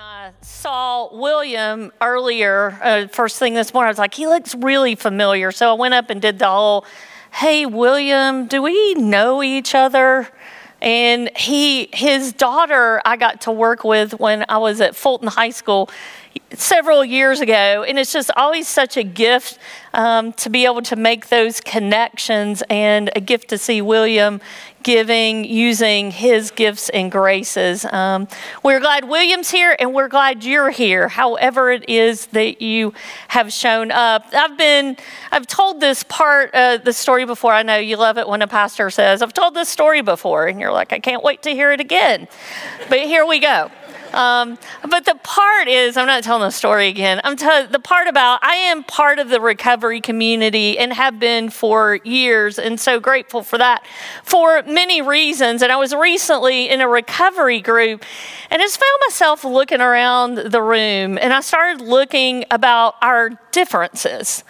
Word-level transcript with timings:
I 0.00 0.30
saw 0.42 1.08
William 1.12 1.92
earlier, 2.00 2.78
uh, 2.82 3.08
first 3.08 3.38
thing 3.38 3.54
this 3.54 3.74
morning, 3.74 3.88
I 3.88 3.90
was 3.90 3.98
like, 3.98 4.14
he 4.14 4.28
looks 4.28 4.54
really 4.54 4.94
familiar. 4.94 5.50
So 5.50 5.70
I 5.70 5.72
went 5.72 5.94
up 5.94 6.08
and 6.10 6.22
did 6.22 6.38
the 6.38 6.46
whole, 6.46 6.84
hey, 7.32 7.66
William, 7.66 8.46
do 8.46 8.62
we 8.62 8.94
know 8.94 9.42
each 9.42 9.74
other? 9.74 10.28
And 10.80 11.30
he, 11.36 11.88
his 11.92 12.32
daughter, 12.32 13.02
I 13.04 13.16
got 13.16 13.40
to 13.42 13.50
work 13.50 13.82
with 13.82 14.20
when 14.20 14.44
I 14.48 14.58
was 14.58 14.80
at 14.80 14.94
Fulton 14.94 15.28
High 15.28 15.50
School 15.50 15.90
several 16.52 17.04
years 17.04 17.40
ago, 17.40 17.84
and 17.86 17.98
it's 17.98 18.12
just 18.12 18.30
always 18.36 18.66
such 18.66 18.96
a 18.96 19.02
gift 19.02 19.58
um, 19.92 20.32
to 20.34 20.50
be 20.50 20.64
able 20.64 20.82
to 20.82 20.96
make 20.96 21.28
those 21.28 21.60
connections 21.60 22.62
and 22.70 23.10
a 23.14 23.20
gift 23.20 23.48
to 23.48 23.58
see 23.58 23.82
William 23.82 24.40
giving, 24.82 25.44
using 25.44 26.10
his 26.10 26.50
gifts 26.50 26.88
and 26.90 27.10
graces. 27.12 27.84
Um, 27.84 28.28
we're 28.62 28.80
glad 28.80 29.08
William's 29.08 29.50
here, 29.50 29.76
and 29.78 29.92
we're 29.92 30.08
glad 30.08 30.44
you're 30.44 30.70
here, 30.70 31.08
however 31.08 31.70
it 31.70 31.88
is 31.88 32.26
that 32.26 32.62
you 32.62 32.94
have 33.28 33.52
shown 33.52 33.90
up. 33.90 34.26
I've 34.32 34.56
been, 34.56 34.96
I've 35.30 35.46
told 35.46 35.80
this 35.80 36.04
part, 36.04 36.54
uh, 36.54 36.78
the 36.78 36.92
story 36.92 37.26
before. 37.26 37.52
I 37.52 37.62
know 37.62 37.76
you 37.76 37.96
love 37.96 38.18
it 38.18 38.28
when 38.28 38.40
a 38.40 38.48
pastor 38.48 38.88
says, 38.90 39.20
I've 39.20 39.34
told 39.34 39.54
this 39.54 39.68
story 39.68 40.00
before, 40.00 40.46
and 40.46 40.60
you're 40.60 40.72
like, 40.72 40.92
I 40.92 41.00
can't 41.00 41.22
wait 41.22 41.42
to 41.42 41.50
hear 41.50 41.72
it 41.72 41.80
again. 41.80 42.28
But 42.88 43.00
here 43.00 43.26
we 43.26 43.40
go. 43.40 43.70
Um, 44.18 44.58
but 44.90 45.04
the 45.04 45.14
part 45.22 45.68
is, 45.68 45.96
I'm 45.96 46.08
not 46.08 46.24
telling 46.24 46.42
the 46.42 46.50
story 46.50 46.88
again. 46.88 47.20
I'm 47.22 47.36
telling 47.36 47.70
the 47.70 47.78
part 47.78 48.08
about 48.08 48.40
I 48.42 48.56
am 48.56 48.82
part 48.82 49.20
of 49.20 49.28
the 49.28 49.40
recovery 49.40 50.00
community 50.00 50.76
and 50.76 50.92
have 50.92 51.20
been 51.20 51.50
for 51.50 52.00
years, 52.02 52.58
and 52.58 52.80
so 52.80 52.98
grateful 52.98 53.44
for 53.44 53.58
that 53.58 53.86
for 54.24 54.64
many 54.64 55.00
reasons. 55.02 55.62
And 55.62 55.70
I 55.70 55.76
was 55.76 55.94
recently 55.94 56.68
in 56.68 56.80
a 56.80 56.88
recovery 56.88 57.60
group, 57.60 58.04
and 58.50 58.60
just 58.60 58.80
found 58.80 58.98
myself 59.06 59.44
looking 59.44 59.80
around 59.80 60.34
the 60.34 60.62
room, 60.62 61.16
and 61.16 61.32
I 61.32 61.40
started 61.40 61.80
looking 61.80 62.44
about 62.50 62.96
our 63.00 63.30
differences 63.52 64.42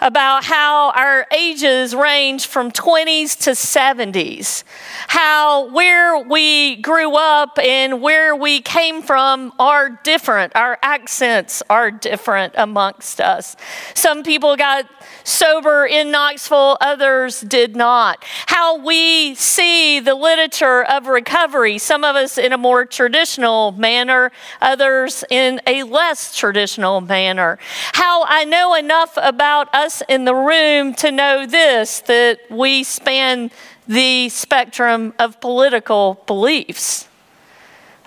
about 0.00 0.44
how 0.44 0.90
our 0.92 1.26
ages 1.32 1.94
range 1.94 2.46
from 2.46 2.70
20s 2.70 3.38
to 3.38 3.50
70s, 3.50 4.64
how 5.08 5.70
where 5.72 6.18
we 6.18 6.76
grew 6.76 7.14
up 7.14 7.58
and 7.58 8.00
where 8.00 8.34
we 8.34 8.60
came 8.60 9.02
from 9.02 9.52
are 9.58 9.90
different. 10.02 10.54
Our 10.56 10.78
accents 10.82 11.62
are 11.68 11.90
different 11.90 12.54
amongst 12.56 13.20
us. 13.20 13.56
Some 13.94 14.22
people 14.22 14.56
got 14.56 14.86
sober 15.30 15.86
in 15.86 16.10
Knoxville, 16.10 16.76
others 16.80 17.40
did 17.40 17.76
not. 17.76 18.24
How 18.46 18.78
we 18.78 19.34
see 19.36 20.00
the 20.00 20.14
literature 20.14 20.82
of 20.84 21.06
recovery, 21.06 21.78
some 21.78 22.04
of 22.04 22.16
us 22.16 22.36
in 22.36 22.52
a 22.52 22.58
more 22.58 22.84
traditional 22.84 23.72
manner, 23.72 24.32
others 24.60 25.24
in 25.30 25.60
a 25.66 25.84
less 25.84 26.36
traditional 26.36 27.00
manner. 27.00 27.58
How 27.92 28.24
I 28.26 28.44
know 28.44 28.74
enough 28.74 29.16
about 29.16 29.72
us 29.74 30.02
in 30.08 30.24
the 30.24 30.34
room 30.34 30.94
to 30.94 31.10
know 31.10 31.46
this 31.46 32.00
that 32.00 32.40
we 32.50 32.82
span 32.82 33.50
the 33.86 34.28
spectrum 34.28 35.14
of 35.18 35.40
political 35.40 36.22
beliefs, 36.26 37.08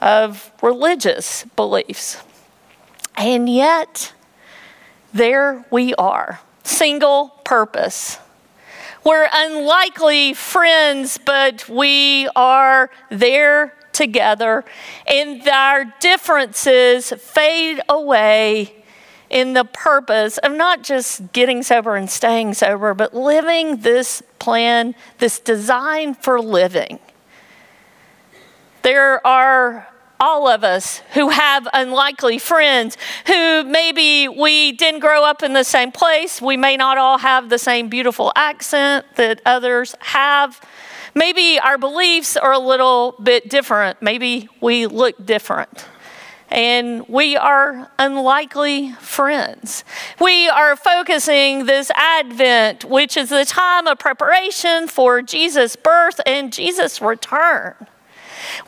of 0.02 0.52
religious 0.62 1.46
beliefs. 1.56 2.22
And 3.16 3.50
yet, 3.50 4.14
there 5.14 5.66
we 5.72 5.94
are 5.96 6.40
single 6.64 7.30
purpose. 7.44 8.18
We're 9.04 9.28
unlikely 9.32 10.34
friends, 10.34 11.18
but 11.18 11.68
we 11.68 12.30
are 12.36 12.90
there 13.10 13.76
together, 13.92 14.66
and 15.06 15.48
our 15.48 15.86
differences 16.00 17.12
fade 17.12 17.80
away 17.88 18.84
in 19.30 19.54
the 19.54 19.66
purpose 19.66 20.38
of 20.40 20.54
not 20.54 20.84
just 20.84 21.32
getting 21.34 21.64
sober 21.64 21.96
and 21.96 22.10
staying 22.10 22.54
sober, 22.54 22.94
but 22.94 23.14
living 23.14 23.78
this 23.78 24.24
plan, 24.40 24.96
this 25.18 25.40
design 25.40 26.14
for 26.14 26.40
living. 26.40 27.00
There 28.84 29.26
are 29.26 29.88
all 30.20 30.48
of 30.48 30.64
us 30.64 31.00
who 31.14 31.30
have 31.30 31.68
unlikely 31.74 32.40
friends, 32.40 32.98
who 33.28 33.64
maybe 33.64 34.28
we 34.28 34.72
didn't 34.72 35.02
grow 35.02 35.24
up 35.24 35.44
in 35.44 35.54
the 35.54 35.64
same 35.64 35.92
place. 35.92 36.42
We 36.42 36.58
may 36.58 36.78
not 36.78 36.98
all 36.98 37.18
have 37.18 37.50
the 37.50 37.60
same 37.60 37.90
beautiful 37.90 38.32
accent 38.36 39.06
that 39.16 39.42
others 39.46 39.96
have. 40.00 40.62
Maybe 41.16 41.60
our 41.60 41.78
beliefs 41.78 42.38
are 42.38 42.54
a 42.54 42.60
little 42.60 43.16
bit 43.22 43.50
different. 43.50 44.02
Maybe 44.02 44.50
we 44.62 44.88
look 44.88 45.26
different. 45.26 45.86
And 46.50 47.08
we 47.08 47.36
are 47.36 47.90
unlikely 47.98 48.92
friends. 48.94 49.84
We 50.20 50.48
are 50.50 50.76
focusing 50.76 51.66
this 51.66 51.90
Advent, 51.96 52.86
which 52.86 53.18
is 53.18 53.30
the 53.30 53.44
time 53.44 53.88
of 53.88 53.98
preparation 53.98 54.88
for 54.88 55.24
Jesus' 55.24 55.76
birth 55.76 56.22
and 56.28 56.54
Jesus' 56.54 57.02
return. 57.02 57.74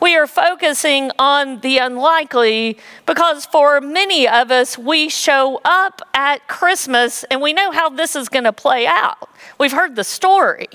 We 0.00 0.16
are 0.16 0.26
focusing 0.26 1.10
on 1.18 1.60
the 1.60 1.78
unlikely 1.78 2.78
because 3.06 3.46
for 3.46 3.80
many 3.80 4.28
of 4.28 4.50
us, 4.50 4.76
we 4.76 5.08
show 5.08 5.60
up 5.64 6.02
at 6.14 6.46
Christmas 6.48 7.24
and 7.24 7.40
we 7.40 7.52
know 7.52 7.70
how 7.70 7.88
this 7.88 8.16
is 8.16 8.28
going 8.28 8.44
to 8.44 8.52
play 8.52 8.86
out. 8.86 9.28
We've 9.58 9.72
heard 9.72 9.96
the 9.96 10.04
story. 10.04 10.68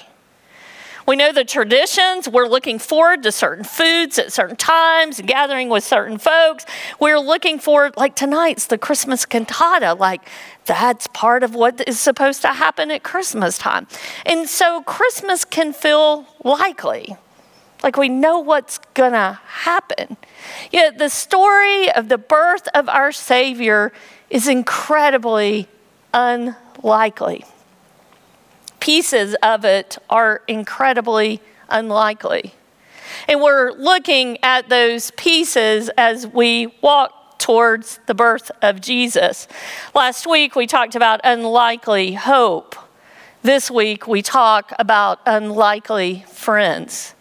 We 1.08 1.16
know 1.16 1.32
the 1.32 1.44
traditions. 1.44 2.30
We're 2.30 2.48
looking 2.48 2.80
forward 2.80 3.24
to 3.24 3.32
certain 3.32 3.64
foods 3.64 4.20
at 4.20 4.32
certain 4.32 4.56
times, 4.56 5.20
gathering 5.26 5.70
with 5.70 5.84
certain 5.84 6.18
folks. 6.18 6.66
We're 7.00 7.20
looking 7.20 7.60
forward, 7.60 7.98
like 7.98 8.16
tonight's 8.16 8.68
the 8.68 8.78
Christmas 8.78 9.26
cantata, 9.26 9.96
like 9.96 10.22
that's 10.66 11.08
part 11.08 11.44
of 11.44 11.56
what 11.56 11.88
is 11.88 12.00
supposed 12.00 12.42
to 12.44 12.50
happen 12.50 12.92
at 12.92 13.04
Christmas 13.04 13.58
time. 13.58 13.88
And 14.26 14.48
so 14.48 14.84
Christmas 14.84 15.44
can 15.44 15.74
feel 15.74 16.28
likely. 16.44 17.18
Like 17.84 17.98
we 17.98 18.10
know 18.10 18.40
what's 18.40 18.78
going 18.94 19.14
to 19.14 19.40
happen. 19.46 20.18
Yet 20.72 20.98
the 20.98 21.10
story 21.10 21.92
of 21.92 22.10
the 22.10 22.18
birth 22.18 22.68
of 22.74 22.88
our 22.90 23.12
Savior 23.12 23.92
is 24.30 24.48
incredibly 24.48 25.68
unlikely. 26.14 27.46
Pieces 28.80 29.36
of 29.42 29.66
it 29.66 29.98
are 30.10 30.42
incredibly 30.48 31.42
unlikely. 31.70 32.54
And 33.28 33.42
we're 33.42 33.72
looking 33.72 34.38
at 34.44 34.70
those 34.70 35.12
pieces 35.12 35.90
as 35.98 36.28
we 36.28 36.68
walk 36.82 37.40
towards 37.40 38.00
the 38.06 38.14
birth 38.14 38.52
of 38.62 38.82
Jesus. 38.82 39.48
Last 39.96 40.28
week 40.28 40.56
we 40.56 40.68
talked 40.68 40.96
about 40.96 41.22
unlikely 41.24 42.14
hope. 42.14 42.76
This 43.42 43.72
week 43.72 44.08
we 44.08 44.22
talk 44.22 44.72
about 44.78 45.20
unlikely 45.26 46.24
friends. 46.28 47.16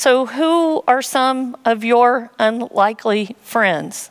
So, 0.00 0.24
who 0.24 0.82
are 0.88 1.02
some 1.02 1.58
of 1.66 1.84
your 1.84 2.30
unlikely 2.38 3.36
friends? 3.42 4.10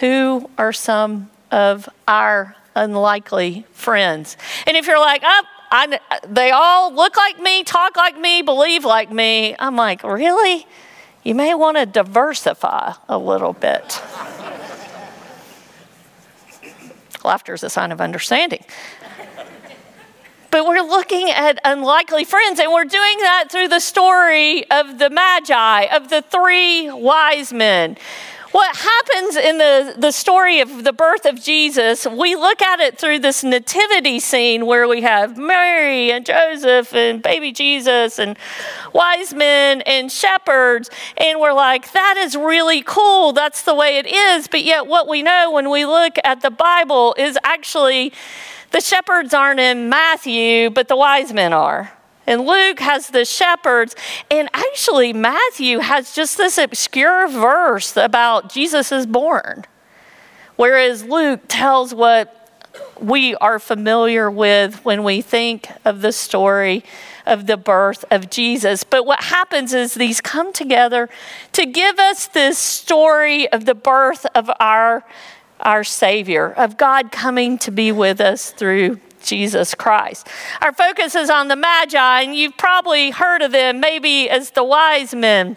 Who 0.00 0.48
are 0.56 0.72
some 0.72 1.28
of 1.50 1.86
our 2.08 2.56
unlikely 2.74 3.66
friends? 3.72 4.38
And 4.66 4.78
if 4.78 4.86
you're 4.86 4.98
like, 4.98 5.20
oh, 5.22 5.42
I, 5.70 6.00
they 6.26 6.52
all 6.52 6.90
look 6.90 7.18
like 7.18 7.38
me, 7.38 7.64
talk 7.64 7.98
like 7.98 8.18
me, 8.18 8.40
believe 8.40 8.86
like 8.86 9.12
me, 9.12 9.56
I'm 9.58 9.76
like, 9.76 10.02
really? 10.04 10.66
You 11.22 11.34
may 11.34 11.52
want 11.52 11.76
to 11.76 11.84
diversify 11.84 12.94
a 13.10 13.18
little 13.18 13.52
bit. 13.52 14.00
Laughter 17.22 17.52
is 17.52 17.62
a 17.62 17.68
sign 17.68 17.92
of 17.92 18.00
understanding. 18.00 18.64
But 20.60 20.66
we're 20.66 20.82
looking 20.82 21.30
at 21.30 21.58
unlikely 21.64 22.24
friends, 22.24 22.60
and 22.60 22.70
we're 22.70 22.84
doing 22.84 23.16
that 23.20 23.46
through 23.50 23.68
the 23.68 23.80
story 23.80 24.70
of 24.70 24.98
the 24.98 25.08
Magi, 25.08 25.84
of 25.84 26.10
the 26.10 26.20
three 26.20 26.90
wise 26.90 27.50
men. 27.50 27.96
What 28.52 28.76
happens 28.76 29.36
in 29.36 29.56
the, 29.56 29.94
the 29.96 30.10
story 30.12 30.60
of 30.60 30.84
the 30.84 30.92
birth 30.92 31.24
of 31.24 31.42
Jesus, 31.42 32.06
we 32.06 32.36
look 32.36 32.60
at 32.60 32.78
it 32.78 32.98
through 32.98 33.20
this 33.20 33.42
nativity 33.42 34.20
scene 34.20 34.66
where 34.66 34.86
we 34.86 35.00
have 35.00 35.38
Mary 35.38 36.12
and 36.12 36.26
Joseph 36.26 36.92
and 36.94 37.22
baby 37.22 37.52
Jesus 37.52 38.18
and 38.18 38.36
wise 38.92 39.32
men 39.32 39.80
and 39.86 40.12
shepherds, 40.12 40.90
and 41.16 41.40
we're 41.40 41.54
like, 41.54 41.90
that 41.92 42.18
is 42.18 42.36
really 42.36 42.82
cool. 42.82 43.32
That's 43.32 43.62
the 43.62 43.74
way 43.74 43.96
it 43.96 44.06
is. 44.06 44.46
But 44.46 44.62
yet, 44.62 44.86
what 44.86 45.08
we 45.08 45.22
know 45.22 45.50
when 45.52 45.70
we 45.70 45.86
look 45.86 46.18
at 46.22 46.42
the 46.42 46.50
Bible 46.50 47.14
is 47.16 47.38
actually 47.44 48.12
the 48.70 48.80
shepherds 48.80 49.34
aren't 49.34 49.60
in 49.60 49.88
Matthew, 49.88 50.70
but 50.70 50.88
the 50.88 50.96
wise 50.96 51.32
men 51.32 51.52
are. 51.52 51.92
And 52.26 52.46
Luke 52.46 52.80
has 52.80 53.08
the 53.08 53.24
shepherds. 53.24 53.96
And 54.30 54.48
actually, 54.52 55.12
Matthew 55.12 55.78
has 55.78 56.14
just 56.14 56.36
this 56.36 56.58
obscure 56.58 57.26
verse 57.28 57.96
about 57.96 58.52
Jesus 58.52 58.92
is 58.92 59.06
born. 59.06 59.64
Whereas 60.56 61.04
Luke 61.04 61.40
tells 61.48 61.94
what 61.94 62.36
we 63.00 63.34
are 63.36 63.58
familiar 63.58 64.30
with 64.30 64.84
when 64.84 65.02
we 65.02 65.22
think 65.22 65.68
of 65.84 66.02
the 66.02 66.12
story 66.12 66.84
of 67.26 67.46
the 67.46 67.56
birth 67.56 68.04
of 68.10 68.30
Jesus. 68.30 68.84
But 68.84 69.06
what 69.06 69.24
happens 69.24 69.72
is 69.72 69.94
these 69.94 70.20
come 70.20 70.52
together 70.52 71.08
to 71.52 71.66
give 71.66 71.98
us 71.98 72.26
this 72.26 72.58
story 72.58 73.50
of 73.52 73.64
the 73.64 73.74
birth 73.74 74.26
of 74.34 74.50
our, 74.60 75.04
our 75.60 75.84
Savior, 75.84 76.52
of 76.52 76.76
God 76.76 77.12
coming 77.12 77.58
to 77.58 77.70
be 77.70 77.92
with 77.92 78.20
us 78.20 78.50
through 78.50 79.00
Jesus 79.22 79.74
Christ. 79.74 80.28
Our 80.60 80.72
focus 80.72 81.14
is 81.14 81.30
on 81.30 81.48
the 81.48 81.56
Magi, 81.56 82.22
and 82.22 82.34
you've 82.34 82.56
probably 82.56 83.10
heard 83.10 83.42
of 83.42 83.52
them 83.52 83.80
maybe 83.80 84.28
as 84.30 84.50
the 84.50 84.64
wise 84.64 85.14
men. 85.14 85.56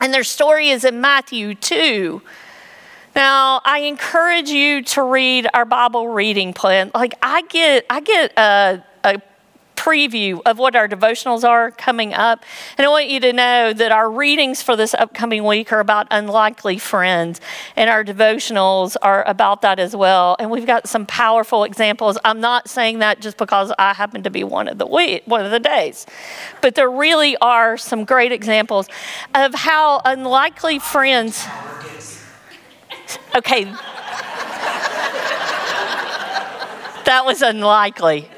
And 0.00 0.12
their 0.12 0.24
story 0.24 0.68
is 0.68 0.84
in 0.84 1.00
Matthew 1.00 1.54
2. 1.54 2.20
Now, 3.14 3.62
I 3.64 3.78
encourage 3.80 4.50
you 4.50 4.82
to 4.82 5.02
read 5.02 5.48
our 5.54 5.64
Bible 5.64 6.08
reading 6.08 6.52
plan. 6.52 6.90
Like 6.94 7.14
I 7.22 7.42
get 7.42 7.86
I 7.88 8.00
get 8.00 8.32
a, 8.36 8.84
a 8.95 8.95
preview 9.86 10.40
of 10.44 10.58
what 10.58 10.74
our 10.74 10.88
devotionals 10.88 11.44
are 11.44 11.70
coming 11.70 12.12
up. 12.12 12.44
And 12.76 12.84
I 12.84 12.90
want 12.90 13.08
you 13.08 13.20
to 13.20 13.32
know 13.32 13.72
that 13.72 13.92
our 13.92 14.10
readings 14.10 14.62
for 14.62 14.74
this 14.74 14.94
upcoming 14.94 15.44
week 15.44 15.72
are 15.72 15.78
about 15.78 16.08
unlikely 16.10 16.78
friends, 16.78 17.40
and 17.76 17.88
our 17.88 18.02
devotionals 18.04 18.96
are 19.02 19.22
about 19.28 19.62
that 19.62 19.78
as 19.78 19.94
well. 19.94 20.34
And 20.40 20.50
we've 20.50 20.66
got 20.66 20.88
some 20.88 21.06
powerful 21.06 21.62
examples. 21.62 22.18
I'm 22.24 22.40
not 22.40 22.68
saying 22.68 22.98
that 22.98 23.20
just 23.20 23.36
because 23.36 23.72
I 23.78 23.94
happen 23.94 24.24
to 24.24 24.30
be 24.30 24.42
one 24.42 24.66
of 24.66 24.78
the 24.78 24.86
week, 24.86 25.22
one 25.26 25.44
of 25.44 25.52
the 25.52 25.60
days, 25.60 26.04
but 26.62 26.74
there 26.74 26.90
really 26.90 27.36
are 27.38 27.76
some 27.76 28.04
great 28.04 28.32
examples 28.32 28.88
of 29.34 29.54
how 29.54 30.00
unlikely 30.04 30.80
friends 30.80 31.46
Okay. 33.34 33.64
that 37.04 37.22
was 37.24 37.42
unlikely. 37.42 38.28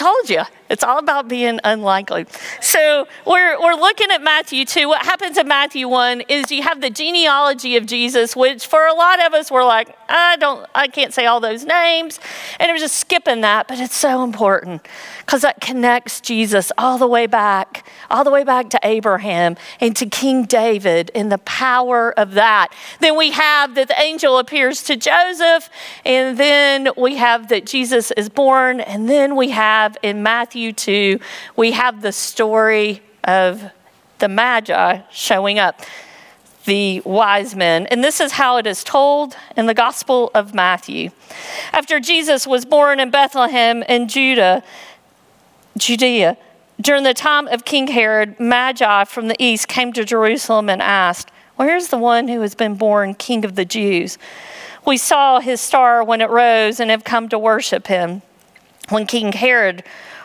Told 0.00 0.30
you. 0.30 0.59
It's 0.70 0.84
all 0.84 0.98
about 0.98 1.26
being 1.26 1.58
unlikely. 1.64 2.26
So 2.60 3.08
we're, 3.26 3.60
we're 3.60 3.74
looking 3.74 4.10
at 4.12 4.22
Matthew 4.22 4.64
2. 4.64 4.88
What 4.88 5.04
happens 5.04 5.36
in 5.36 5.48
Matthew 5.48 5.88
1 5.88 6.22
is 6.22 6.50
you 6.52 6.62
have 6.62 6.80
the 6.80 6.90
genealogy 6.90 7.76
of 7.76 7.86
Jesus, 7.86 8.36
which 8.36 8.66
for 8.66 8.86
a 8.86 8.94
lot 8.94 9.24
of 9.26 9.34
us, 9.34 9.50
we're 9.50 9.64
like, 9.64 9.96
I 10.08 10.36
don't, 10.36 10.68
I 10.74 10.86
can't 10.86 11.12
say 11.12 11.26
all 11.26 11.40
those 11.40 11.64
names. 11.64 12.20
And 12.60 12.70
was 12.70 12.82
just 12.82 12.98
skipping 12.98 13.40
that, 13.40 13.66
but 13.66 13.80
it's 13.80 13.96
so 13.96 14.22
important 14.22 14.86
because 15.18 15.42
that 15.42 15.60
connects 15.60 16.20
Jesus 16.20 16.70
all 16.78 16.98
the 16.98 17.06
way 17.06 17.26
back, 17.26 17.84
all 18.10 18.22
the 18.22 18.30
way 18.30 18.44
back 18.44 18.70
to 18.70 18.80
Abraham 18.82 19.56
and 19.80 19.96
to 19.96 20.06
King 20.06 20.44
David 20.44 21.10
and 21.14 21.32
the 21.32 21.38
power 21.38 22.12
of 22.18 22.34
that. 22.34 22.72
Then 23.00 23.16
we 23.16 23.32
have 23.32 23.74
that 23.74 23.88
the 23.88 24.00
angel 24.00 24.38
appears 24.38 24.84
to 24.84 24.96
Joseph, 24.96 25.68
and 26.04 26.38
then 26.38 26.90
we 26.96 27.16
have 27.16 27.48
that 27.48 27.66
Jesus 27.66 28.12
is 28.12 28.28
born, 28.28 28.80
and 28.80 29.08
then 29.08 29.34
we 29.34 29.50
have 29.50 29.96
in 30.02 30.22
Matthew 30.22 30.59
Matthew 30.60 30.72
2, 30.74 31.20
we 31.56 31.72
have 31.72 32.02
the 32.02 32.12
story 32.12 33.00
of 33.24 33.70
the 34.18 34.28
Magi 34.28 35.00
showing 35.10 35.58
up, 35.58 35.80
the 36.66 37.00
wise 37.00 37.56
men. 37.56 37.86
And 37.86 38.04
this 38.04 38.20
is 38.20 38.32
how 38.32 38.58
it 38.58 38.66
is 38.66 38.84
told 38.84 39.34
in 39.56 39.64
the 39.64 39.72
Gospel 39.72 40.30
of 40.34 40.52
Matthew. 40.52 41.12
After 41.72 41.98
Jesus 41.98 42.46
was 42.46 42.66
born 42.66 43.00
in 43.00 43.10
Bethlehem 43.10 43.82
in 43.84 44.06
Judah, 44.06 44.62
Judea, 45.78 46.36
during 46.78 47.04
the 47.04 47.14
time 47.14 47.48
of 47.48 47.64
King 47.64 47.86
Herod, 47.86 48.38
Magi 48.38 49.04
from 49.04 49.28
the 49.28 49.42
east 49.42 49.66
came 49.66 49.94
to 49.94 50.04
Jerusalem 50.04 50.68
and 50.68 50.82
asked, 50.82 51.30
Where's 51.56 51.88
the 51.88 51.96
one 51.96 52.28
who 52.28 52.42
has 52.42 52.54
been 52.54 52.74
born 52.74 53.14
King 53.14 53.46
of 53.46 53.54
the 53.54 53.64
Jews? 53.64 54.18
We 54.86 54.98
saw 54.98 55.40
his 55.40 55.62
star 55.62 56.04
when 56.04 56.20
it 56.20 56.28
rose 56.28 56.80
and 56.80 56.90
have 56.90 57.02
come 57.02 57.30
to 57.30 57.38
worship 57.38 57.86
him. 57.86 58.20
When 58.90 59.06
King 59.06 59.32
Herod 59.32 59.84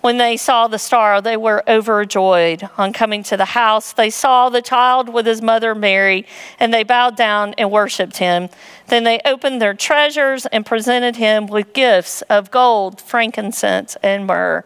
When 0.00 0.16
they 0.16 0.38
saw 0.38 0.66
the 0.66 0.78
star, 0.78 1.20
they 1.20 1.36
were 1.36 1.62
overjoyed. 1.68 2.68
On 2.78 2.92
coming 2.92 3.22
to 3.24 3.36
the 3.36 3.44
house, 3.44 3.92
they 3.92 4.08
saw 4.08 4.48
the 4.48 4.62
child 4.62 5.10
with 5.10 5.26
his 5.26 5.42
mother 5.42 5.74
Mary, 5.74 6.26
and 6.58 6.72
they 6.72 6.84
bowed 6.84 7.16
down 7.16 7.54
and 7.58 7.70
worshiped 7.70 8.16
him. 8.16 8.48
Then 8.86 9.04
they 9.04 9.20
opened 9.26 9.60
their 9.60 9.74
treasures 9.74 10.46
and 10.46 10.64
presented 10.64 11.16
him 11.16 11.46
with 11.46 11.74
gifts 11.74 12.22
of 12.22 12.50
gold, 12.50 12.98
frankincense, 13.00 13.96
and 14.02 14.26
myrrh. 14.26 14.64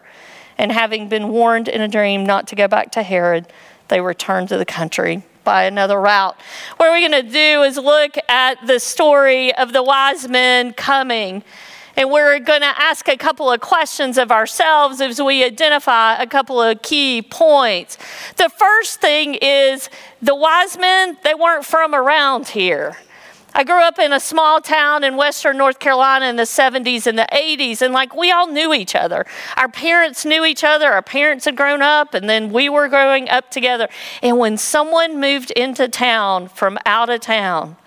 And 0.57 0.71
having 0.71 1.09
been 1.09 1.27
warned 1.27 1.67
in 1.67 1.81
a 1.81 1.87
dream 1.89 2.25
not 2.25 2.47
to 2.47 2.55
go 2.55 2.69
back 2.69 2.91
to 2.93 3.03
Herod, 3.03 3.45
they 3.89 3.99
returned 3.99 4.47
to 4.49 4.57
the 4.57 4.65
country 4.65 5.23
by 5.43 5.63
another 5.63 5.99
route. 5.99 6.37
What 6.77 6.89
we're 6.89 7.07
going 7.07 7.25
to 7.25 7.31
do 7.31 7.63
is 7.63 7.77
look 7.77 8.15
at 8.29 8.65
the 8.65 8.79
story 8.79 9.53
of 9.53 9.73
the 9.73 9.83
wise 9.83 10.29
men 10.29 10.73
coming. 10.73 11.43
And 11.97 12.11
we're 12.11 12.39
going 12.39 12.61
to 12.61 12.73
ask 12.77 13.07
a 13.07 13.15
couple 13.15 13.49
of 13.49 13.61
questions 13.61 14.17
of 14.17 14.31
ourselves 14.31 14.99
as 14.99 15.21
we 15.21 15.43
identify 15.43 16.15
a 16.15 16.27
couple 16.27 16.61
of 16.61 16.81
key 16.81 17.21
points. 17.21 17.97
The 18.35 18.49
first 18.49 18.99
thing 18.99 19.35
is 19.35 19.89
the 20.21 20.35
wise 20.35 20.77
men, 20.77 21.17
they 21.23 21.33
weren't 21.33 21.65
from 21.65 21.95
around 21.95 22.49
here. 22.49 22.97
I 23.57 23.63
grew 23.63 23.81
up 23.81 23.99
in 23.99 24.11
a 24.11 24.19
small 24.19 24.59
town 24.59 25.05
in 25.05 25.15
western 25.15 25.57
North 25.57 25.79
Carolina 25.79 26.25
in 26.25 26.35
the 26.35 26.43
70s 26.43 27.07
and 27.07 27.17
the 27.17 27.27
80s, 27.31 27.81
and 27.81 27.93
like 27.93 28.13
we 28.13 28.29
all 28.29 28.47
knew 28.47 28.73
each 28.73 28.95
other. 28.95 29.25
Our 29.55 29.69
parents 29.69 30.25
knew 30.25 30.43
each 30.43 30.65
other, 30.65 30.91
our 30.91 31.01
parents 31.01 31.45
had 31.45 31.55
grown 31.55 31.81
up, 31.81 32.13
and 32.13 32.29
then 32.29 32.51
we 32.51 32.67
were 32.67 32.89
growing 32.89 33.29
up 33.29 33.51
together. 33.51 33.87
And 34.21 34.37
when 34.39 34.57
someone 34.57 35.21
moved 35.21 35.51
into 35.51 35.87
town 35.87 36.49
from 36.49 36.77
out 36.85 37.09
of 37.09 37.21
town, 37.21 37.77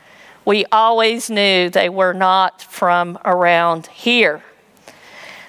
we 0.49 0.64
always 0.73 1.28
knew 1.28 1.69
they 1.69 1.90
were 1.90 2.14
not 2.14 2.62
from 2.62 3.19
around 3.23 3.87
here. 3.88 4.43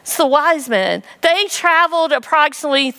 It's 0.01 0.17
the 0.17 0.27
wise 0.27 0.67
men. 0.67 1.03
They 1.21 1.45
traveled 1.45 2.11
approximately 2.11 2.93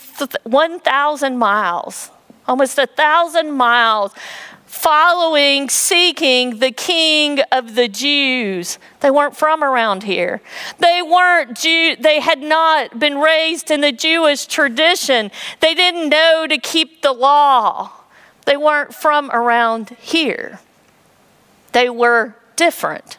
1,000 0.45 1.37
miles, 1.37 2.11
almost 2.49 2.79
a 2.79 2.87
thousand 2.87 3.53
miles, 3.53 4.15
following, 4.65 5.69
seeking 5.69 6.61
the 6.61 6.73
king 6.73 7.41
of 7.53 7.75
the 7.75 7.87
Jews. 7.87 8.79
They 9.01 9.11
weren't 9.11 9.37
from 9.37 9.63
around 9.63 10.05
here. 10.05 10.41
They 10.79 11.03
weren't 11.03 11.59
Jew, 11.59 11.97
they 11.97 12.21
had 12.21 12.39
not 12.39 12.99
been 12.99 13.19
raised 13.19 13.71
in 13.71 13.83
the 13.83 13.93
Jewish 13.93 14.47
tradition. 14.47 15.31
They 15.61 15.75
didn't 15.75 16.09
know 16.09 16.47
to 16.49 16.57
keep 16.57 17.03
the 17.03 17.13
law. 17.13 17.93
They 18.47 18.57
weren't 18.57 18.95
from 18.95 19.31
around 19.33 19.91
here. 19.91 20.61
They 21.73 21.89
were 21.89 22.37
different. 22.57 23.19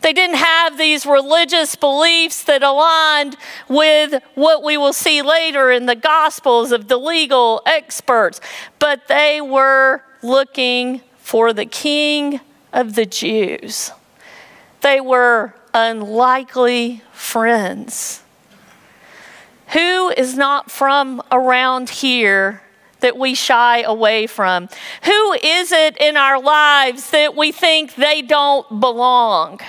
They 0.00 0.12
didn't 0.12 0.36
have 0.36 0.78
these 0.78 1.06
religious 1.06 1.76
beliefs 1.76 2.42
that 2.44 2.62
aligned 2.62 3.36
with 3.68 4.22
what 4.34 4.62
we 4.62 4.76
will 4.76 4.92
see 4.92 5.22
later 5.22 5.70
in 5.70 5.86
the 5.86 5.94
Gospels 5.94 6.72
of 6.72 6.88
the 6.88 6.96
legal 6.96 7.62
experts, 7.66 8.40
but 8.78 9.06
they 9.08 9.40
were 9.40 10.02
looking 10.22 11.02
for 11.18 11.52
the 11.52 11.66
King 11.66 12.40
of 12.72 12.94
the 12.94 13.06
Jews. 13.06 13.92
They 14.80 15.00
were 15.00 15.54
unlikely 15.72 17.02
friends. 17.12 18.22
Who 19.68 20.10
is 20.10 20.36
not 20.36 20.70
from 20.70 21.22
around 21.30 21.90
here 21.90 22.62
that 23.00 23.16
we 23.16 23.34
shy 23.34 23.82
away 23.82 24.26
from? 24.26 24.68
Who 25.04 25.32
is 25.32 25.72
it 25.72 25.96
in 25.98 26.16
our 26.16 26.40
lives 26.40 27.10
that 27.10 27.36
we 27.36 27.52
think 27.52 27.94
they 27.94 28.22
don't 28.22 28.80
belong? 28.80 29.60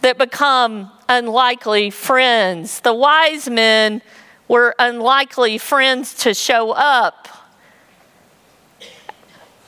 that 0.00 0.18
become 0.18 0.90
unlikely 1.08 1.90
friends. 1.90 2.80
The 2.80 2.94
wise 2.94 3.48
men 3.48 4.02
were 4.46 4.74
unlikely 4.78 5.58
friends 5.58 6.14
to 6.14 6.34
show 6.34 6.70
up 6.72 7.28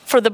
for 0.04 0.20
the 0.20 0.32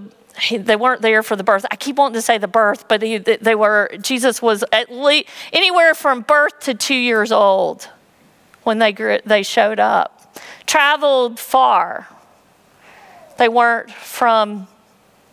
they 0.50 0.76
weren't 0.76 1.00
there 1.00 1.22
for 1.22 1.34
the 1.34 1.42
birth. 1.42 1.64
I 1.70 1.76
keep 1.76 1.96
wanting 1.96 2.14
to 2.16 2.22
say 2.22 2.36
the 2.36 2.46
birth, 2.46 2.88
but 2.88 3.00
he, 3.00 3.16
they 3.16 3.54
were. 3.54 3.90
Jesus 4.02 4.42
was 4.42 4.62
at 4.70 4.92
least 4.92 5.30
anywhere 5.50 5.94
from 5.94 6.20
birth 6.20 6.60
to 6.60 6.74
two 6.74 6.94
years 6.94 7.32
old 7.32 7.88
when 8.62 8.78
they 8.78 8.92
grew, 8.92 9.18
they 9.24 9.42
showed 9.42 9.80
up. 9.80 10.15
Traveled 10.66 11.38
far. 11.38 12.08
They 13.38 13.48
weren't 13.48 13.90
from 13.90 14.68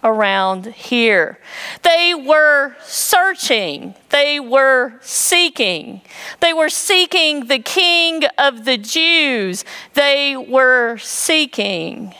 around 0.04 0.66
here. 0.66 1.40
They 1.84 2.14
were 2.14 2.76
searching, 2.84 3.96
they 4.10 4.40
were 4.40 4.94
seeking. 5.02 6.02
They 6.42 6.54
were 6.54 6.70
seeking 6.70 7.48
the 7.48 7.60
King 7.60 8.24
of 8.38 8.66
the 8.66 8.78
Jews. 8.78 9.64
They 9.94 10.36
were 10.36 10.98
seeking. 10.98 12.14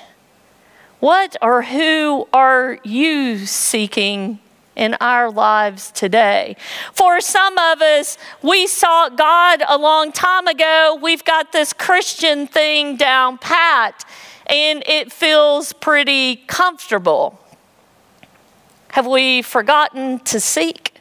What 1.00 1.36
or 1.42 1.64
who 1.64 2.30
are 2.32 2.80
you 2.84 3.46
seeking 3.46 4.40
in 4.76 4.96
our 4.96 5.30
lives 5.32 5.92
today. 5.92 6.56
For 6.94 7.22
some 7.22 7.58
of 7.58 7.82
us, 7.82 8.18
we 8.42 8.68
sought 8.68 9.18
God 9.18 9.62
a 9.68 9.78
long 9.78 10.12
time 10.12 10.48
ago. 10.48 10.98
We've 11.02 11.24
got 11.24 11.52
this 11.52 11.74
Christian 11.74 12.48
thing 12.48 12.98
down 12.98 13.38
pat, 13.38 14.06
and 14.48 14.84
it 14.88 15.12
feels 15.12 15.74
pretty 15.74 16.38
comfortable. 16.48 17.40
Have 18.90 19.08
we 19.08 19.42
forgotten 19.42 20.20
to 20.20 20.40
seek? 20.40 20.94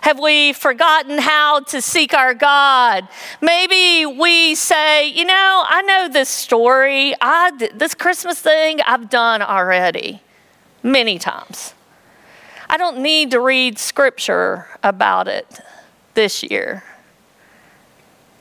Have 0.00 0.18
we 0.18 0.52
forgotten 0.52 1.18
how 1.18 1.60
to 1.60 1.80
seek 1.80 2.12
our 2.12 2.34
God? 2.34 3.08
Maybe 3.40 4.04
we 4.04 4.54
say, 4.54 5.08
you 5.08 5.24
know, 5.24 5.64
I 5.66 5.82
know 5.82 6.08
this 6.10 6.28
story. 6.28 7.14
I, 7.20 7.50
this 7.74 7.94
Christmas 7.94 8.38
thing 8.38 8.80
I've 8.82 9.08
done 9.08 9.40
already 9.40 10.20
many 10.82 11.18
times. 11.18 11.72
I 12.68 12.76
don't 12.76 12.98
need 12.98 13.30
to 13.32 13.40
read 13.40 13.78
scripture 13.78 14.66
about 14.82 15.28
it 15.28 15.60
this 16.14 16.42
year. 16.42 16.82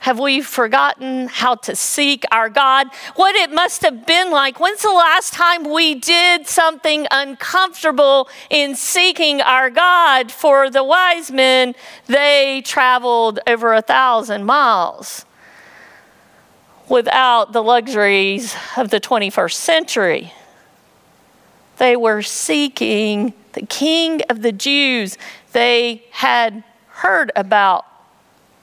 Have 0.03 0.19
we 0.19 0.41
forgotten 0.41 1.29
how 1.29 1.55
to 1.55 1.77
seek 1.77 2.25
our 2.29 2.49
God? 2.49 2.87
What 3.15 3.35
it 3.35 3.51
must 3.51 3.83
have 3.83 4.05
been 4.05 4.31
like. 4.31 4.59
When's 4.59 4.81
the 4.81 4.91
last 4.91 5.31
time 5.31 5.71
we 5.71 5.95
did 5.95 6.45
something 6.45 7.07
uncomfortable 7.09 8.27
in 8.49 8.75
seeking 8.75 9.39
our 9.39 9.69
God? 9.69 10.29
For 10.29 10.69
the 10.69 10.83
wise 10.83 11.31
men, 11.31 11.73
they 12.07 12.61
traveled 12.65 13.39
over 13.47 13.73
a 13.73 13.81
thousand 13.81 14.43
miles 14.43 15.25
without 16.89 17.53
the 17.53 17.63
luxuries 17.63 18.57
of 18.75 18.89
the 18.89 18.99
21st 18.99 19.53
century. 19.53 20.33
They 21.77 21.95
were 21.95 22.21
seeking 22.21 23.33
the 23.53 23.65
King 23.65 24.21
of 24.29 24.41
the 24.41 24.51
Jews. 24.51 25.17
They 25.53 26.03
had 26.11 26.63
heard 26.87 27.31
about 27.35 27.85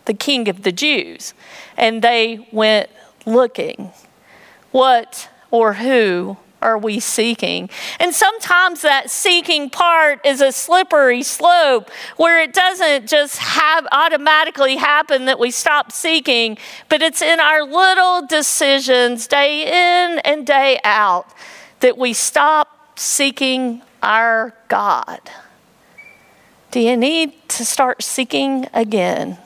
the 0.05 0.15
king 0.15 0.49
of 0.49 0.63
the 0.63 0.73
Jews. 0.73 1.35
And 1.77 2.03
they 2.03 2.49
went 2.53 2.91
looking. 3.27 3.93
What 4.71 5.29
or 5.51 5.75
who 5.75 6.37
are 6.63 6.79
we 6.79 7.01
seeking? 7.01 7.71
And 7.99 8.15
sometimes 8.15 8.83
that 8.83 9.11
seeking 9.11 9.71
part 9.71 10.25
is 10.25 10.41
a 10.41 10.53
slippery 10.53 11.23
slope 11.23 11.91
where 12.17 12.41
it 12.41 12.53
doesn't 12.53 13.09
just 13.09 13.39
have 13.39 13.87
automatically 13.93 14.77
happen 14.77 15.25
that 15.25 15.39
we 15.39 15.51
stop 15.51 15.93
seeking, 15.93 16.59
but 16.89 17.03
it's 17.03 17.23
in 17.23 17.41
our 17.41 17.65
little 17.65 18.27
decisions 18.27 19.27
day 19.27 19.63
in 19.63 20.19
and 20.21 20.47
day 20.47 20.79
out 20.85 21.27
that 21.81 21.97
we 21.97 22.13
stop 22.13 22.99
seeking 22.99 23.83
our 24.03 24.55
God. 24.69 25.21
Do 26.71 26.81
you 26.81 26.97
need 26.97 27.49
to 27.51 27.65
start 27.65 28.03
seeking 28.03 28.69
again? 28.73 29.39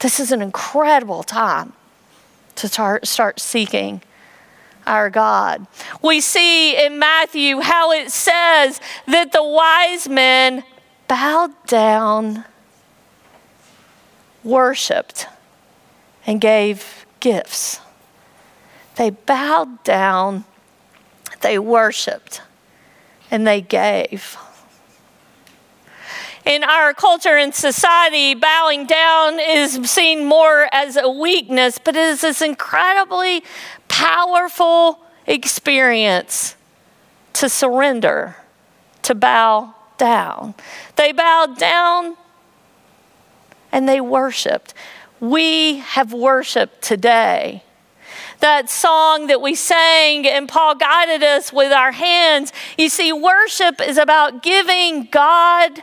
This 0.00 0.20
is 0.20 0.32
an 0.32 0.42
incredible 0.42 1.22
time 1.22 1.72
to 2.56 2.68
start, 2.68 3.06
start 3.06 3.40
seeking 3.40 4.02
our 4.86 5.10
God. 5.10 5.66
We 6.02 6.20
see 6.20 6.76
in 6.76 6.98
Matthew 6.98 7.60
how 7.60 7.92
it 7.92 8.10
says 8.10 8.80
that 9.06 9.32
the 9.32 9.42
wise 9.42 10.08
men 10.08 10.64
bowed 11.08 11.52
down, 11.66 12.44
worshiped, 14.44 15.26
and 16.26 16.40
gave 16.40 17.06
gifts. 17.20 17.80
They 18.96 19.10
bowed 19.10 19.82
down, 19.84 20.44
they 21.42 21.58
worshiped, 21.58 22.42
and 23.30 23.46
they 23.46 23.60
gave 23.60 24.36
in 26.46 26.62
our 26.62 26.94
culture 26.94 27.36
and 27.36 27.52
society, 27.52 28.34
bowing 28.34 28.86
down 28.86 29.40
is 29.40 29.90
seen 29.90 30.24
more 30.24 30.68
as 30.72 30.96
a 30.96 31.10
weakness, 31.10 31.78
but 31.78 31.96
it 31.96 32.02
is 32.02 32.20
this 32.20 32.40
incredibly 32.40 33.42
powerful 33.88 35.00
experience 35.26 36.54
to 37.32 37.48
surrender, 37.48 38.36
to 39.02 39.14
bow 39.14 39.74
down. 39.98 40.54
They 40.94 41.10
bowed 41.10 41.58
down 41.58 42.16
and 43.72 43.88
they 43.88 44.00
worshiped. 44.00 44.72
We 45.18 45.78
have 45.78 46.12
worshiped 46.12 46.80
today. 46.80 47.64
That 48.40 48.68
song 48.68 49.28
that 49.28 49.40
we 49.40 49.54
sang 49.54 50.26
and 50.26 50.48
Paul 50.48 50.74
guided 50.74 51.22
us 51.22 51.52
with 51.52 51.72
our 51.72 51.92
hands. 51.92 52.52
You 52.76 52.88
see, 52.88 53.12
worship 53.12 53.80
is 53.80 53.98
about 53.98 54.42
giving 54.42 55.08
God 55.10 55.82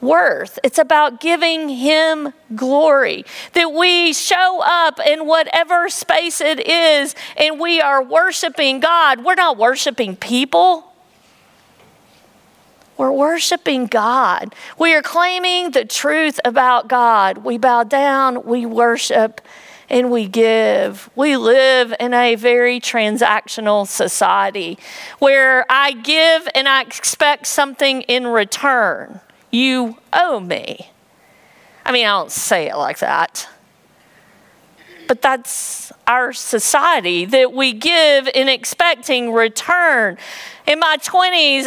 worth. 0.00 0.58
It's 0.62 0.78
about 0.78 1.20
giving 1.20 1.68
Him 1.68 2.32
glory. 2.54 3.24
That 3.52 3.72
we 3.72 4.12
show 4.12 4.60
up 4.64 4.98
in 5.04 5.26
whatever 5.26 5.88
space 5.88 6.40
it 6.40 6.66
is 6.66 7.14
and 7.36 7.60
we 7.60 7.80
are 7.80 8.02
worshiping 8.02 8.80
God. 8.80 9.24
We're 9.24 9.34
not 9.34 9.56
worshiping 9.56 10.16
people. 10.16 10.86
We're 12.96 13.12
worshiping 13.12 13.86
God. 13.86 14.54
We 14.78 14.94
are 14.94 15.00
claiming 15.00 15.70
the 15.70 15.86
truth 15.86 16.38
about 16.44 16.86
God. 16.86 17.38
We 17.38 17.56
bow 17.56 17.84
down, 17.84 18.44
we 18.44 18.66
worship, 18.66 19.40
and 19.90 20.10
we 20.10 20.28
give. 20.28 21.10
We 21.16 21.36
live 21.36 21.92
in 21.98 22.14
a 22.14 22.36
very 22.36 22.80
transactional 22.80 23.86
society 23.86 24.78
where 25.18 25.66
I 25.68 25.92
give 25.92 26.48
and 26.54 26.68
I 26.68 26.82
expect 26.82 27.46
something 27.46 28.02
in 28.02 28.26
return. 28.26 29.20
You 29.50 29.98
owe 30.12 30.40
me. 30.40 30.90
I 31.84 31.92
mean, 31.92 32.06
I 32.06 32.10
don't 32.10 32.30
say 32.30 32.68
it 32.68 32.76
like 32.76 33.00
that. 33.00 33.48
But 35.10 35.22
that's 35.22 35.90
our 36.06 36.32
society 36.32 37.24
that 37.24 37.52
we 37.52 37.72
give 37.72 38.28
in 38.32 38.48
expecting 38.48 39.32
return. 39.32 40.18
In 40.68 40.78
my 40.78 40.98
20s, 40.98 41.66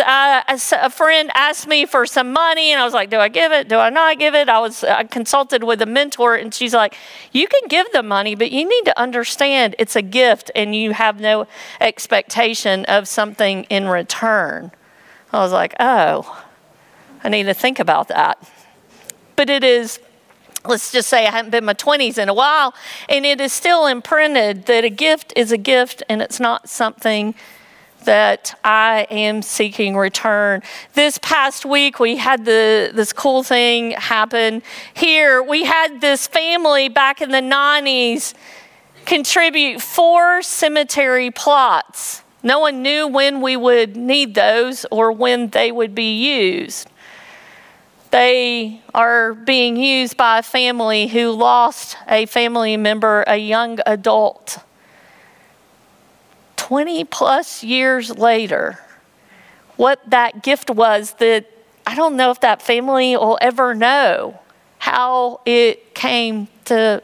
a 0.72 0.90
friend 0.90 1.30
asked 1.36 1.68
me 1.68 1.86
for 1.86 2.06
some 2.06 2.32
money, 2.32 2.72
and 2.72 2.80
I 2.80 2.86
was 2.86 2.94
like, 2.94 3.10
Do 3.10 3.18
I 3.18 3.28
give 3.28 3.52
it? 3.52 3.68
Do 3.68 3.80
I 3.80 3.90
not 3.90 4.18
give 4.18 4.34
it? 4.34 4.48
I 4.48 4.62
was 4.62 4.86
I 4.86 5.04
consulted 5.04 5.66
with 5.66 5.82
a 5.82 5.86
mentor, 5.86 6.36
and 6.36 6.54
she's 6.54 6.74
like, 6.74 6.96
You 7.34 7.50
can 7.50 7.68
give 7.68 7.86
the 7.92 8.02
money, 8.02 8.34
but 8.34 8.50
you 8.50 8.66
need 8.66 8.86
to 8.86 8.98
understand 8.98 9.76
it's 9.78 9.98
a 9.98 10.02
gift, 10.02 10.50
and 10.56 10.74
you 10.74 10.94
have 10.94 11.20
no 11.20 11.46
expectation 11.82 12.86
of 12.86 13.10
something 13.10 13.66
in 13.66 13.90
return. 13.90 14.72
I 15.34 15.40
was 15.40 15.52
like, 15.52 15.76
Oh. 15.82 16.46
I 17.26 17.28
need 17.28 17.44
to 17.44 17.54
think 17.54 17.80
about 17.80 18.08
that. 18.08 18.38
But 19.36 19.50
it 19.50 19.66
is, 19.66 20.00
let's 20.66 20.92
just 20.92 21.10
say 21.10 21.28
I 21.28 21.32
haven't 21.32 21.52
been 21.52 21.64
in 21.64 21.66
my 21.66 21.74
20s 21.74 22.18
in 22.18 22.30
a 22.30 22.34
while, 22.34 22.74
and 23.10 23.26
it 23.26 23.42
is 23.42 23.54
still 23.54 23.86
imprinted 23.86 24.66
that 24.66 24.84
a 24.84 24.90
gift 24.90 25.34
is 25.36 25.52
a 25.52 25.58
gift 25.58 26.04
and 26.10 26.22
it's 26.22 26.40
not 26.40 26.70
something 26.70 27.36
that 28.06 28.60
I 28.64 29.08
am 29.10 29.42
seeking 29.42 29.96
return. 29.96 30.62
This 30.94 31.18
past 31.20 31.66
week, 31.66 32.00
we 32.00 32.18
had 32.18 32.46
the, 32.46 32.92
this 32.94 33.14
cool 33.14 33.44
thing 33.44 33.92
happen 33.92 34.62
here. 34.94 35.42
We 35.42 35.64
had 35.64 36.02
this 36.02 36.28
family 36.28 36.90
back 36.90 37.22
in 37.22 37.32
the 37.32 37.38
90s 37.38 38.34
contribute 39.06 39.82
four 39.82 40.42
cemetery 40.42 41.32
plots. 41.32 42.24
No 42.42 42.60
one 42.60 42.82
knew 42.82 43.08
when 43.08 43.42
we 43.42 43.56
would 43.56 43.96
need 43.96 44.36
those 44.36 44.86
or 44.92 45.12
when 45.12 45.50
they 45.50 45.72
would 45.72 45.96
be 45.96 46.18
used. 46.18 46.90
They 48.14 48.80
are 48.94 49.34
being 49.34 49.76
used 49.76 50.18
by 50.18 50.38
a 50.38 50.44
family 50.44 51.08
who 51.08 51.32
lost 51.32 51.98
a 52.08 52.28
family 52.28 52.78
member, 52.78 53.24
a 53.26 53.38
young 53.38 53.80
adult. 53.88 54.60
20 56.58 57.06
plus 57.06 57.64
years 57.64 58.16
later, 58.16 58.78
what 59.78 60.00
that 60.12 60.44
gift 60.44 60.70
was 60.70 61.14
that 61.14 61.50
I 61.88 61.96
don't 61.96 62.16
know 62.16 62.30
if 62.30 62.40
that 62.42 62.62
family 62.62 63.18
will 63.18 63.40
ever 63.42 63.74
know 63.74 64.40
how 64.78 65.42
it 65.48 65.96
came 65.96 66.50
to 66.66 67.02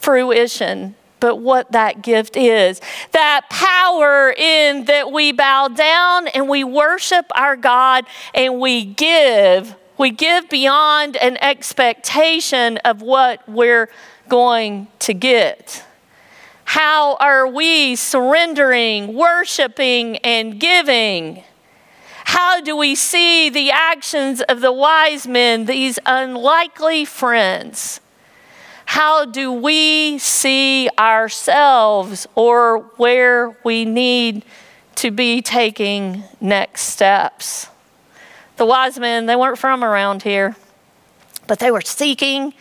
fruition 0.00 0.96
but 1.20 1.36
what 1.36 1.70
that 1.70 2.02
gift 2.02 2.36
is. 2.36 2.80
That 3.12 3.42
power 3.48 4.32
in 4.32 4.86
that 4.86 5.12
we 5.12 5.30
bow 5.30 5.68
down 5.68 6.26
and 6.26 6.48
we 6.48 6.64
worship 6.64 7.26
our 7.36 7.54
God 7.54 8.06
and 8.34 8.58
we 8.58 8.84
give. 8.84 9.76
We 10.02 10.10
give 10.10 10.48
beyond 10.48 11.16
an 11.16 11.36
expectation 11.36 12.78
of 12.78 13.02
what 13.02 13.48
we're 13.48 13.88
going 14.28 14.88
to 14.98 15.14
get. 15.14 15.84
How 16.64 17.14
are 17.20 17.46
we 17.46 17.94
surrendering, 17.94 19.14
worshiping, 19.14 20.16
and 20.16 20.58
giving? 20.58 21.44
How 22.24 22.60
do 22.60 22.76
we 22.76 22.96
see 22.96 23.48
the 23.48 23.70
actions 23.70 24.42
of 24.42 24.60
the 24.60 24.72
wise 24.72 25.28
men, 25.28 25.66
these 25.66 26.00
unlikely 26.04 27.04
friends? 27.04 28.00
How 28.86 29.24
do 29.24 29.52
we 29.52 30.18
see 30.18 30.90
ourselves 30.98 32.26
or 32.34 32.80
where 32.96 33.56
we 33.62 33.84
need 33.84 34.44
to 34.96 35.12
be 35.12 35.40
taking 35.40 36.24
next 36.40 36.86
steps? 36.86 37.68
The 38.62 38.66
wise 38.66 38.96
men, 38.96 39.26
they 39.26 39.34
weren't 39.34 39.58
from 39.58 39.82
around 39.82 40.22
here, 40.22 40.54
but 41.48 41.58
they 41.58 41.72
were 41.72 41.80
seeking, 41.80 42.54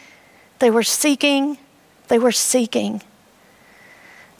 they 0.57 0.71
were 0.71 0.81
seeking, 0.81 1.59
they 2.07 2.17
were 2.17 2.31
seeking. 2.31 3.03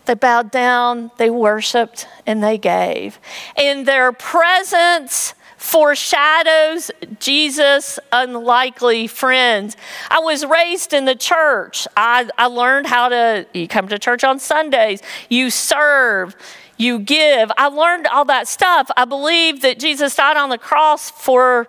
They 0.06 0.16
bowed 0.16 0.50
down, 0.50 1.12
they 1.18 1.30
worshiped, 1.30 2.08
and 2.26 2.44
they 2.44 2.58
gave. 2.58 3.20
In 3.56 3.84
their 3.84 4.12
presence, 4.12 5.36
foreshadows 5.56 6.90
Jesus' 7.20 8.00
unlikely 8.12 9.06
friends. 9.06 9.78
I 10.10 10.18
was 10.18 10.44
raised 10.44 10.94
in 10.94 11.06
the 11.06 11.14
church. 11.14 11.88
I, 11.96 12.28
I 12.40 12.48
learned 12.48 12.88
how 12.88 13.10
to, 13.10 13.46
you 13.54 13.68
come 13.68 13.88
to 13.90 14.00
church 14.00 14.24
on 14.24 14.40
Sundays, 14.40 15.04
you 15.30 15.52
serve, 15.52 16.36
you 16.82 17.00
give. 17.00 17.52
I 17.58 17.68
learned 17.68 18.08
all 18.08 18.26
that 18.26 18.48
stuff. 18.48 18.90
I 18.98 19.06
believe 19.06 19.62
that 19.62 19.80
Jesus 19.80 20.16
died 20.16 20.38
on 20.38 20.50
the 20.50 20.58
cross 20.58 21.12
for 21.12 21.68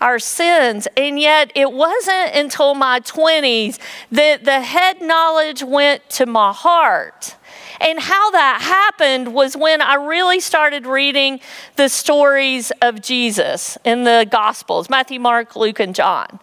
our 0.00 0.18
sins. 0.18 0.88
And 0.96 1.18
yet, 1.20 1.52
it 1.54 1.72
wasn't 1.72 2.34
until 2.34 2.74
my 2.74 3.00
20s 3.00 3.78
that 4.10 4.44
the 4.44 4.60
head 4.60 5.00
knowledge 5.00 5.62
went 5.62 6.08
to 6.10 6.26
my 6.26 6.52
heart. 6.52 7.36
And 7.80 7.98
how 7.98 8.30
that 8.30 8.60
happened 8.62 9.34
was 9.34 9.56
when 9.56 9.80
I 9.80 9.94
really 9.94 10.40
started 10.40 10.86
reading 10.86 11.40
the 11.76 11.88
stories 11.88 12.70
of 12.82 13.00
Jesus 13.00 13.76
in 13.84 14.04
the 14.04 14.26
Gospels 14.30 14.88
Matthew, 14.88 15.20
Mark, 15.20 15.56
Luke, 15.56 15.80
and 15.80 15.94
John. 15.94 16.40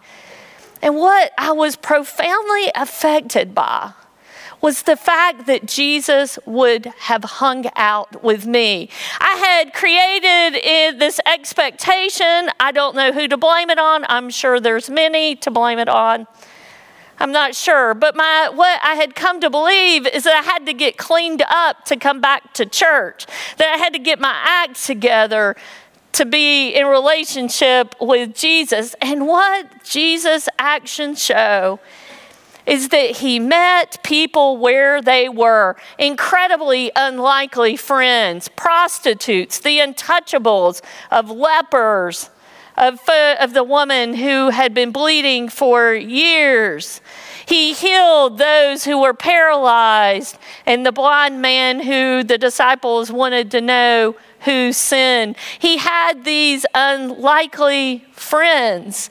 And 0.82 0.96
what 0.96 1.32
I 1.36 1.52
was 1.52 1.76
profoundly 1.76 2.70
affected 2.74 3.54
by 3.54 3.92
was 4.60 4.82
the 4.82 4.96
fact 4.96 5.46
that 5.46 5.66
Jesus 5.66 6.38
would 6.44 6.86
have 6.86 7.24
hung 7.24 7.66
out 7.76 8.22
with 8.22 8.46
me. 8.46 8.88
I 9.18 9.34
had 9.36 9.72
created 9.72 10.98
this 10.98 11.20
expectation. 11.26 12.50
I 12.60 12.72
don't 12.72 12.94
know 12.94 13.12
who 13.12 13.28
to 13.28 13.36
blame 13.36 13.70
it 13.70 13.78
on. 13.78 14.04
I'm 14.08 14.30
sure 14.30 14.60
there's 14.60 14.90
many 14.90 15.36
to 15.36 15.50
blame 15.50 15.78
it 15.78 15.88
on. 15.88 16.26
I'm 17.18 17.32
not 17.32 17.54
sure. 17.54 17.94
But 17.94 18.16
my, 18.16 18.50
what 18.54 18.80
I 18.82 18.94
had 18.94 19.14
come 19.14 19.40
to 19.40 19.50
believe 19.50 20.06
is 20.06 20.24
that 20.24 20.34
I 20.34 20.42
had 20.42 20.64
to 20.66 20.72
get 20.72 20.96
cleaned 20.96 21.42
up 21.48 21.84
to 21.86 21.96
come 21.96 22.20
back 22.20 22.54
to 22.54 22.64
church, 22.64 23.26
that 23.58 23.68
I 23.68 23.76
had 23.76 23.92
to 23.92 23.98
get 23.98 24.18
my 24.18 24.38
act 24.42 24.84
together 24.84 25.54
to 26.12 26.24
be 26.24 26.70
in 26.70 26.86
relationship 26.86 27.94
with 28.00 28.34
Jesus. 28.34 28.94
And 29.00 29.26
what 29.26 29.84
Jesus' 29.84 30.48
actions 30.58 31.22
show 31.22 31.78
is 32.66 32.88
that 32.88 33.16
he 33.16 33.38
met 33.38 34.02
people 34.02 34.56
where 34.56 35.00
they 35.00 35.28
were 35.28 35.76
incredibly 35.98 36.90
unlikely 36.96 37.76
friends, 37.76 38.48
prostitutes, 38.48 39.58
the 39.58 39.78
untouchables, 39.78 40.82
of 41.10 41.30
lepers 41.30 42.30
of, 42.80 43.00
uh, 43.08 43.36
of 43.38 43.52
the 43.52 43.62
woman 43.62 44.14
who 44.14 44.48
had 44.48 44.72
been 44.72 44.90
bleeding 44.90 45.48
for 45.48 45.94
years. 45.94 47.00
He 47.44 47.74
healed 47.74 48.38
those 48.38 48.84
who 48.84 49.00
were 49.00 49.14
paralyzed 49.14 50.38
and 50.66 50.86
the 50.86 50.92
blind 50.92 51.42
man 51.42 51.80
who 51.80 52.24
the 52.24 52.38
disciples 52.38 53.12
wanted 53.12 53.50
to 53.50 53.60
know 53.60 54.16
who 54.40 54.72
sinned. 54.72 55.36
He 55.58 55.76
had 55.76 56.24
these 56.24 56.64
unlikely 56.74 58.06
friends 58.12 59.10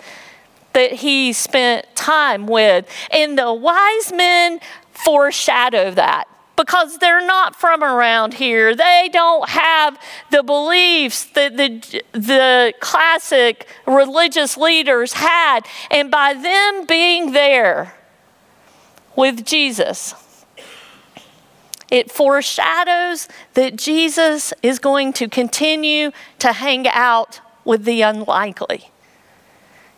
that 0.74 0.94
he 0.94 1.34
spent 1.34 1.86
time 1.96 2.48
with. 2.48 2.88
And 3.12 3.38
the 3.38 3.54
wise 3.54 4.12
men 4.14 4.60
foreshadow 4.92 5.92
that 5.92 6.28
because 6.60 6.98
they're 6.98 7.26
not 7.26 7.56
from 7.56 7.82
around 7.82 8.34
here. 8.34 8.76
They 8.76 9.10
don't 9.14 9.48
have 9.48 9.98
the 10.30 10.44
beliefs 10.44 11.24
that 11.28 11.56
the, 11.56 12.02
the 12.12 12.74
classic 12.82 13.66
religious 13.88 14.58
leaders 14.58 15.14
had. 15.14 15.62
And 15.90 16.12
by 16.12 16.34
them 16.34 16.86
being 16.86 17.32
there 17.32 17.96
with 19.16 19.46
Jesus, 19.46 20.14
it 21.90 22.12
foreshadows 22.12 23.30
that 23.54 23.78
Jesus 23.78 24.54
is 24.62 24.80
going 24.80 25.14
to 25.14 25.30
continue 25.30 26.12
to 26.40 26.52
hang 26.52 26.90
out 26.90 27.40
with 27.64 27.86
the 27.86 28.02
unlikely. 28.02 28.92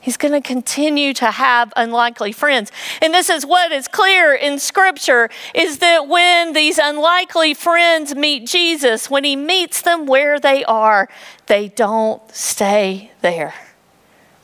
He's 0.01 0.17
going 0.17 0.33
to 0.33 0.45
continue 0.45 1.13
to 1.13 1.29
have 1.29 1.71
unlikely 1.77 2.31
friends. 2.31 2.71
And 3.03 3.13
this 3.13 3.29
is 3.29 3.45
what 3.45 3.71
is 3.71 3.87
clear 3.87 4.33
in 4.33 4.57
scripture 4.57 5.29
is 5.53 5.77
that 5.77 6.07
when 6.07 6.53
these 6.53 6.79
unlikely 6.79 7.53
friends 7.53 8.15
meet 8.15 8.47
Jesus, 8.47 9.11
when 9.11 9.23
he 9.23 9.35
meets 9.35 9.83
them 9.83 10.07
where 10.07 10.39
they 10.39 10.65
are, 10.65 11.07
they 11.45 11.67
don't 11.67 12.21
stay 12.35 13.11
there. 13.21 13.53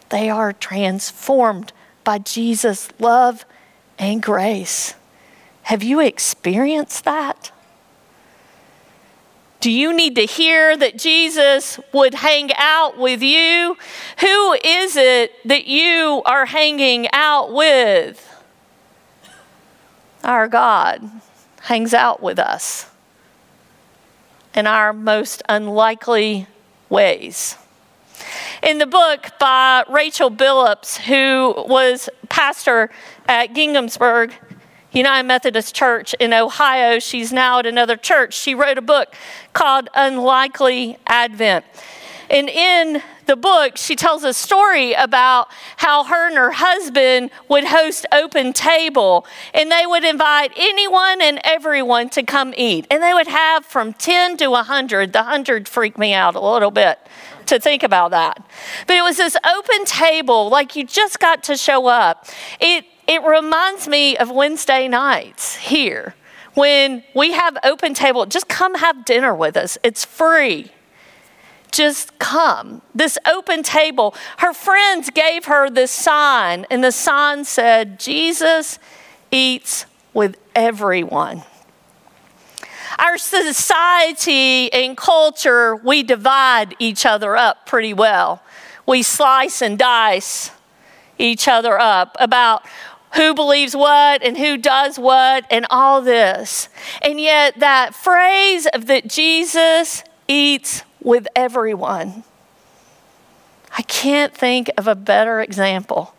They 0.10 0.30
are 0.30 0.54
transformed 0.54 1.74
by 2.04 2.20
Jesus' 2.20 2.89
love 3.00 3.43
and 3.98 4.22
grace. 4.22 4.93
Have 5.63 5.84
you 5.84 6.00
experienced 6.00 7.04
that? 7.04 7.52
Do 9.67 9.73
you 9.73 9.91
need 9.91 10.15
to 10.15 10.21
hear 10.21 10.77
that 10.77 10.97
Jesus 10.97 11.77
would 11.91 12.13
hang 12.13 12.51
out 12.56 12.97
with 12.97 13.21
you? 13.21 13.75
Who 14.21 14.53
is 14.53 14.95
it 14.95 15.34
that 15.43 15.67
you 15.67 16.21
are 16.25 16.45
hanging 16.45 17.10
out 17.12 17.51
with? 17.51 18.34
Our 20.23 20.47
God 20.47 21.12
hangs 21.63 21.93
out 21.93 22.23
with 22.23 22.39
us 22.39 22.89
in 24.56 24.67
our 24.67 24.93
most 24.93 25.43
unlikely 25.49 26.47
ways. 26.88 27.58
In 28.63 28.77
the 28.77 28.88
book 28.88 29.32
by 29.38 29.84
Rachel 29.89 30.32
Billups, 30.32 30.97
who 30.97 31.53
was 31.67 32.10
pastor 32.30 32.89
at 33.27 33.53
Ginghamsburg 33.53 34.32
United 34.91 35.28
Methodist 35.28 35.76
Church 35.76 36.13
in 36.19 36.34
Ohio. 36.34 37.00
She's 37.00 37.34
now 37.34 37.60
at 37.60 37.65
another 37.65 37.97
church. 37.97 38.34
She 38.34 38.56
wrote 38.56 38.78
a 38.78 38.82
book 38.82 39.13
called 39.54 39.89
Unlikely 39.93 40.97
Advent. 41.08 41.65
And 42.30 42.50
in 42.50 43.02
the 43.26 43.36
book, 43.36 43.78
she 43.78 43.95
tells 43.95 44.23
a 44.23 44.34
story 44.34 44.93
about 44.93 45.47
how 45.78 46.04
her 46.06 46.28
and 46.28 46.38
her 46.38 46.52
husband 46.52 47.30
would 47.47 47.65
host 47.65 48.06
open 48.12 48.54
table 48.54 49.26
and 49.54 49.71
they 49.71 49.86
would 49.86 50.04
invite 50.04 50.52
anyone 50.58 51.21
and 51.21 51.39
everyone 51.43 52.10
to 52.10 52.23
come 52.23 52.54
eat. 52.58 52.88
And 52.89 53.02
they 53.02 53.13
would 53.13 53.28
have 53.28 53.65
from 53.65 53.93
10 53.93 54.38
to 54.38 54.47
100. 54.47 55.13
The 55.13 55.19
100 55.19 55.67
freaked 55.67 55.97
me 55.97 56.13
out 56.13 56.36
a 56.36 56.41
little 56.41 56.71
bit 56.71 57.00
to 57.45 57.60
think 57.60 57.84
about 57.84 58.12
that. 58.12 58.45
But 58.88 58.97
it 58.97 59.02
was 59.02 59.17
this 59.17 59.38
open 59.45 59.86
table, 59.86 60.50
like 60.50 60.76
you 60.76 60.86
just 60.86 61.19
got 61.19 61.43
to 61.45 61.56
show 61.56 61.88
up. 61.88 62.26
It 62.60 62.86
it 63.08 63.24
reminds 63.24 63.88
me 63.88 64.17
of 64.17 64.30
Wednesday 64.30 64.88
nights 64.88 65.56
here 65.56 66.15
when 66.54 67.04
we 67.15 67.32
have 67.32 67.58
open 67.63 67.93
table. 67.93 68.26
Just 68.26 68.48
come 68.48 68.76
have 68.76 69.06
dinner 69.06 69.34
with 69.34 69.56
us, 69.56 69.78
it's 69.84 70.04
free. 70.04 70.72
Just 71.72 72.17
come. 72.17 72.82
This 72.96 73.17
open 73.30 73.62
table. 73.62 74.15
Her 74.38 74.54
friends 74.54 75.10
gave 75.10 75.46
her 75.46 75.70
this 75.70 75.91
sign, 75.91 76.65
and 76.72 76.84
the 76.84 76.93
sign 76.93 77.43
said, 77.43 78.00
Jesus 78.00 78.80
eats 79.32 79.86
with 80.13 80.38
everyone. 80.56 81.43
Our 82.98 83.17
society 83.17 84.72
and 84.74 84.98
culture, 84.98 85.76
we 85.76 86.04
divide 86.04 86.76
each 86.80 87.06
other 87.06 87.36
up 87.36 87.67
pretty 87.67 87.93
well. 87.93 88.41
We 88.88 89.04
slice 89.04 89.62
and 89.62 89.78
dice 89.78 90.52
each 91.20 91.48
other 91.48 91.80
up 91.80 92.15
about 92.20 92.65
who 93.15 93.34
believes 93.34 93.76
what 93.76 94.24
and 94.24 94.38
who 94.38 94.58
does 94.58 95.00
what 95.00 95.46
and 95.50 95.65
all 95.70 96.02
this. 96.02 96.70
And 97.02 97.20
yet, 97.20 97.60
that 97.60 97.96
phrase 97.96 98.67
of 98.74 98.88
that 98.88 99.08
Jesus 99.08 100.04
eats 100.28 100.84
with 101.02 101.28
everyone. 101.36 102.24
I 103.78 103.82
can't 103.84 104.34
think 104.34 104.70
of 104.78 104.88
a 104.88 104.96
better 104.96 105.41
example 105.41 106.13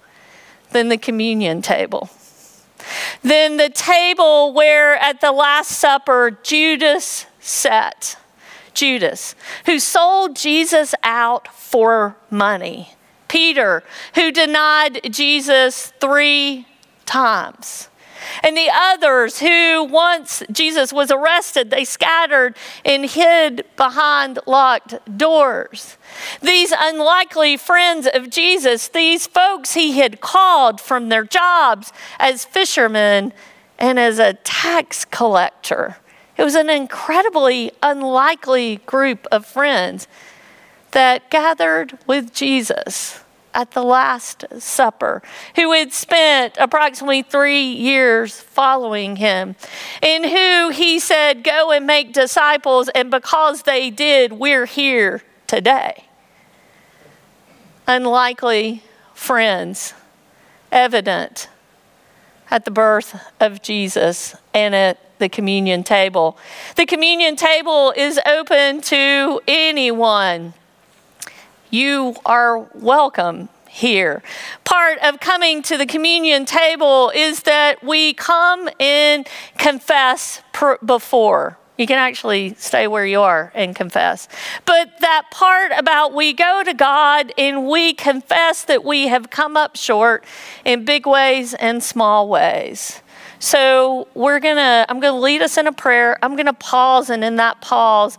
than 0.70 0.88
the 0.88 0.98
communion 0.98 1.62
table. 1.62 2.10
Than 3.22 3.56
the 3.56 3.70
table 3.70 4.52
where 4.52 4.94
at 4.96 5.20
the 5.20 5.32
Last 5.32 5.70
Supper 5.72 6.38
Judas 6.42 7.26
sat. 7.40 8.16
Judas, 8.74 9.34
who 9.66 9.80
sold 9.80 10.36
Jesus 10.36 10.94
out 11.02 11.48
for 11.48 12.16
money. 12.30 12.94
Peter, 13.26 13.82
who 14.14 14.30
denied 14.30 15.00
Jesus 15.10 15.92
three 16.00 16.64
times. 17.08 17.88
And 18.42 18.56
the 18.56 18.68
others 18.72 19.38
who, 19.38 19.84
once 19.84 20.42
Jesus 20.50 20.92
was 20.92 21.10
arrested, 21.10 21.70
they 21.70 21.84
scattered 21.84 22.56
and 22.84 23.06
hid 23.06 23.64
behind 23.76 24.38
locked 24.46 24.94
doors. 25.16 25.96
These 26.42 26.72
unlikely 26.76 27.56
friends 27.56 28.08
of 28.12 28.30
Jesus, 28.30 28.88
these 28.88 29.26
folks 29.26 29.74
he 29.74 29.98
had 29.98 30.20
called 30.20 30.80
from 30.80 31.08
their 31.08 31.24
jobs 31.24 31.92
as 32.18 32.44
fishermen 32.44 33.32
and 33.78 33.98
as 33.98 34.18
a 34.18 34.34
tax 34.34 35.04
collector. 35.04 35.96
It 36.36 36.44
was 36.44 36.54
an 36.54 36.70
incredibly 36.70 37.72
unlikely 37.82 38.76
group 38.86 39.26
of 39.32 39.46
friends 39.46 40.06
that 40.90 41.30
gathered 41.30 41.98
with 42.06 42.32
Jesus 42.32 43.22
at 43.58 43.72
the 43.72 43.82
Last 43.82 44.44
Supper, 44.60 45.20
who 45.56 45.72
had 45.72 45.92
spent 45.92 46.56
approximately 46.60 47.22
three 47.22 47.72
years 47.72 48.40
following 48.40 49.16
him, 49.16 49.56
and 50.00 50.24
who 50.24 50.70
he 50.70 51.00
said, 51.00 51.42
Go 51.42 51.72
and 51.72 51.84
make 51.84 52.12
disciples, 52.12 52.88
and 52.90 53.10
because 53.10 53.62
they 53.62 53.90
did, 53.90 54.32
we're 54.32 54.64
here 54.64 55.24
today. 55.48 56.04
Unlikely 57.88 58.84
friends, 59.12 59.92
evident 60.70 61.48
at 62.52 62.64
the 62.64 62.70
birth 62.70 63.20
of 63.40 63.60
Jesus 63.60 64.36
and 64.54 64.72
at 64.72 65.18
the 65.18 65.28
communion 65.28 65.82
table. 65.82 66.38
The 66.76 66.86
communion 66.86 67.34
table 67.34 67.92
is 67.96 68.20
open 68.24 68.82
to 68.82 69.40
anyone 69.48 70.54
you 71.70 72.16
are 72.24 72.60
welcome 72.74 73.48
here. 73.68 74.22
Part 74.64 74.98
of 75.02 75.20
coming 75.20 75.62
to 75.62 75.76
the 75.76 75.86
communion 75.86 76.44
table 76.44 77.12
is 77.14 77.42
that 77.44 77.82
we 77.82 78.14
come 78.14 78.68
and 78.80 79.26
confess 79.56 80.42
before. 80.84 81.58
You 81.76 81.86
can 81.86 81.98
actually 81.98 82.54
stay 82.54 82.88
where 82.88 83.06
you 83.06 83.20
are 83.20 83.52
and 83.54 83.76
confess. 83.76 84.26
But 84.64 84.98
that 84.98 85.26
part 85.30 85.70
about 85.76 86.12
we 86.12 86.32
go 86.32 86.64
to 86.64 86.74
God 86.74 87.32
and 87.38 87.68
we 87.68 87.94
confess 87.94 88.64
that 88.64 88.84
we 88.84 89.06
have 89.06 89.30
come 89.30 89.56
up 89.56 89.76
short 89.76 90.24
in 90.64 90.84
big 90.84 91.06
ways 91.06 91.54
and 91.54 91.80
small 91.80 92.28
ways. 92.28 93.00
So 93.38 94.08
we're 94.14 94.40
going 94.40 94.56
to, 94.56 94.86
I'm 94.88 94.98
going 94.98 95.14
to 95.14 95.20
lead 95.20 95.42
us 95.42 95.56
in 95.56 95.68
a 95.68 95.72
prayer. 95.72 96.18
I'm 96.20 96.34
going 96.34 96.46
to 96.46 96.52
pause, 96.52 97.10
and 97.10 97.22
in 97.22 97.36
that 97.36 97.60
pause, 97.60 98.18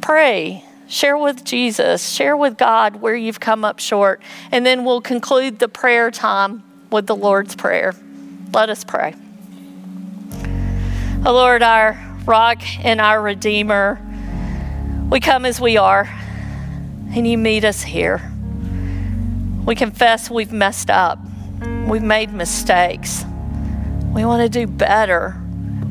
pray 0.00 0.64
Share 0.90 1.16
with 1.16 1.44
Jesus, 1.44 2.08
share 2.08 2.36
with 2.36 2.58
God 2.58 2.96
where 2.96 3.14
you've 3.14 3.38
come 3.38 3.64
up 3.64 3.78
short, 3.78 4.20
and 4.50 4.66
then 4.66 4.84
we'll 4.84 5.00
conclude 5.00 5.60
the 5.60 5.68
prayer 5.68 6.10
time 6.10 6.64
with 6.90 7.06
the 7.06 7.14
Lord's 7.14 7.54
Prayer. 7.54 7.94
Let 8.52 8.70
us 8.70 8.82
pray. 8.82 9.14
Oh 11.24 11.32
Lord, 11.32 11.62
our 11.62 11.96
rock 12.24 12.60
and 12.84 13.00
our 13.00 13.22
Redeemer, 13.22 14.00
we 15.08 15.20
come 15.20 15.44
as 15.44 15.60
we 15.60 15.76
are, 15.76 16.08
and 17.14 17.24
you 17.24 17.38
meet 17.38 17.64
us 17.64 17.82
here. 17.82 18.20
We 19.64 19.76
confess 19.76 20.28
we've 20.28 20.52
messed 20.52 20.90
up, 20.90 21.20
we've 21.86 22.02
made 22.02 22.32
mistakes. 22.32 23.24
We 24.12 24.24
want 24.24 24.42
to 24.42 24.48
do 24.48 24.66
better, 24.66 25.40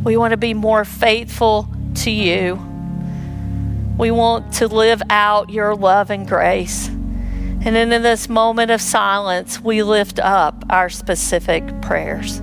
we 0.04 0.18
want 0.18 0.32
to 0.32 0.38
be 0.38 0.54
more 0.54 0.84
faithful 0.84 1.70
to 1.96 2.12
you. 2.12 2.69
We 4.00 4.12
want 4.12 4.54
to 4.54 4.70
live 4.70 5.02
out 5.10 5.50
your 5.50 5.76
love 5.76 6.10
and 6.10 6.26
grace. 6.26 6.88
And 6.88 7.76
in 7.76 7.90
this 8.02 8.30
moment 8.30 8.72
of 8.72 8.82
silence, 8.82 9.60
we 9.60 9.84
lift 9.84 10.20
up 10.22 10.64
our 10.70 10.88
specific 10.88 11.82
prayers. 11.82 12.42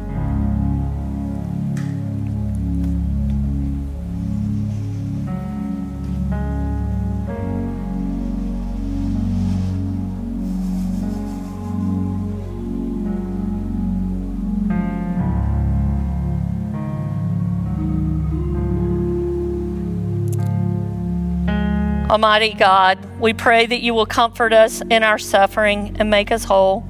Almighty 22.09 22.55
God, 22.55 23.05
we 23.19 23.33
pray 23.33 23.66
that 23.66 23.81
you 23.81 23.92
will 23.92 24.07
comfort 24.07 24.53
us 24.53 24.81
in 24.81 25.03
our 25.03 25.19
suffering 25.19 25.97
and 25.99 26.09
make 26.09 26.31
us 26.31 26.45
whole. 26.45 26.83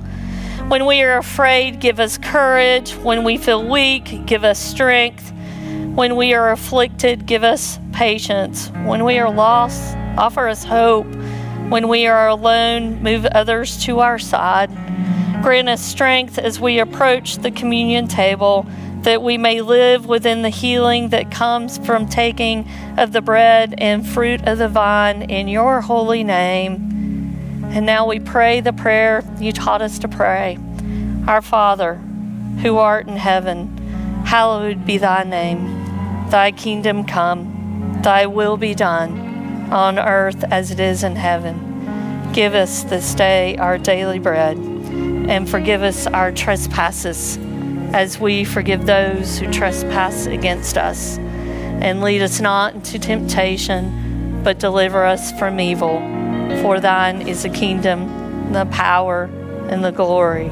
When 0.68 0.84
we 0.84 1.00
are 1.04 1.16
afraid, 1.16 1.80
give 1.80 2.00
us 2.00 2.18
courage. 2.18 2.92
When 2.96 3.24
we 3.24 3.38
feel 3.38 3.66
weak, 3.66 4.26
give 4.26 4.44
us 4.44 4.58
strength. 4.58 5.32
When 5.94 6.16
we 6.16 6.34
are 6.34 6.50
afflicted, 6.50 7.24
give 7.24 7.44
us 7.44 7.78
patience. 7.94 8.68
When 8.84 9.04
we 9.04 9.18
are 9.18 9.30
lost, 9.30 9.96
offer 10.18 10.48
us 10.48 10.64
hope. 10.64 11.06
When 11.70 11.88
we 11.88 12.06
are 12.06 12.28
alone, 12.28 13.02
move 13.02 13.24
others 13.24 13.82
to 13.84 14.00
our 14.00 14.18
side. 14.18 14.68
Grant 15.42 15.70
us 15.70 15.82
strength 15.82 16.38
as 16.38 16.60
we 16.60 16.78
approach 16.78 17.36
the 17.36 17.50
communion 17.50 18.06
table 18.06 18.66
that 19.06 19.22
we 19.22 19.38
may 19.38 19.60
live 19.60 20.04
within 20.04 20.42
the 20.42 20.48
healing 20.48 21.10
that 21.10 21.30
comes 21.30 21.78
from 21.78 22.08
taking 22.08 22.68
of 22.98 23.12
the 23.12 23.20
bread 23.20 23.72
and 23.78 24.04
fruit 24.04 24.44
of 24.48 24.58
the 24.58 24.68
vine 24.68 25.22
in 25.30 25.46
your 25.46 25.80
holy 25.80 26.24
name. 26.24 26.74
And 27.66 27.86
now 27.86 28.04
we 28.04 28.18
pray 28.18 28.60
the 28.60 28.72
prayer 28.72 29.22
you 29.38 29.52
taught 29.52 29.80
us 29.80 30.00
to 30.00 30.08
pray 30.08 30.58
Our 31.28 31.40
Father, 31.40 31.94
who 32.62 32.78
art 32.78 33.06
in 33.06 33.16
heaven, 33.16 33.76
hallowed 34.26 34.84
be 34.84 34.98
thy 34.98 35.22
name. 35.22 35.84
Thy 36.30 36.50
kingdom 36.50 37.04
come, 37.04 38.00
thy 38.02 38.26
will 38.26 38.56
be 38.56 38.74
done, 38.74 39.70
on 39.70 40.00
earth 40.00 40.42
as 40.50 40.72
it 40.72 40.80
is 40.80 41.04
in 41.04 41.14
heaven. 41.14 42.32
Give 42.32 42.56
us 42.56 42.82
this 42.82 43.14
day 43.14 43.56
our 43.58 43.78
daily 43.78 44.18
bread, 44.18 44.56
and 44.56 45.48
forgive 45.48 45.84
us 45.84 46.08
our 46.08 46.32
trespasses 46.32 47.38
as 47.92 48.18
we 48.18 48.44
forgive 48.44 48.86
those 48.86 49.38
who 49.38 49.50
trespass 49.52 50.26
against 50.26 50.76
us. 50.76 51.18
And 51.18 52.00
lead 52.02 52.22
us 52.22 52.40
not 52.40 52.74
into 52.74 52.98
temptation, 52.98 54.42
but 54.42 54.58
deliver 54.58 55.04
us 55.04 55.36
from 55.38 55.60
evil. 55.60 55.98
For 56.62 56.80
thine 56.80 57.26
is 57.28 57.42
the 57.42 57.48
kingdom, 57.48 58.52
the 58.52 58.66
power, 58.66 59.24
and 59.68 59.84
the 59.84 59.92
glory. 59.92 60.50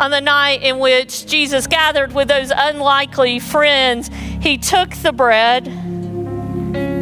On 0.00 0.10
the 0.10 0.20
night 0.20 0.62
in 0.62 0.78
which 0.78 1.26
Jesus 1.26 1.66
gathered 1.66 2.14
with 2.14 2.28
those 2.28 2.50
unlikely 2.56 3.38
friends, 3.38 4.08
he 4.40 4.56
took 4.56 4.90
the 4.96 5.12
bread, 5.12 5.66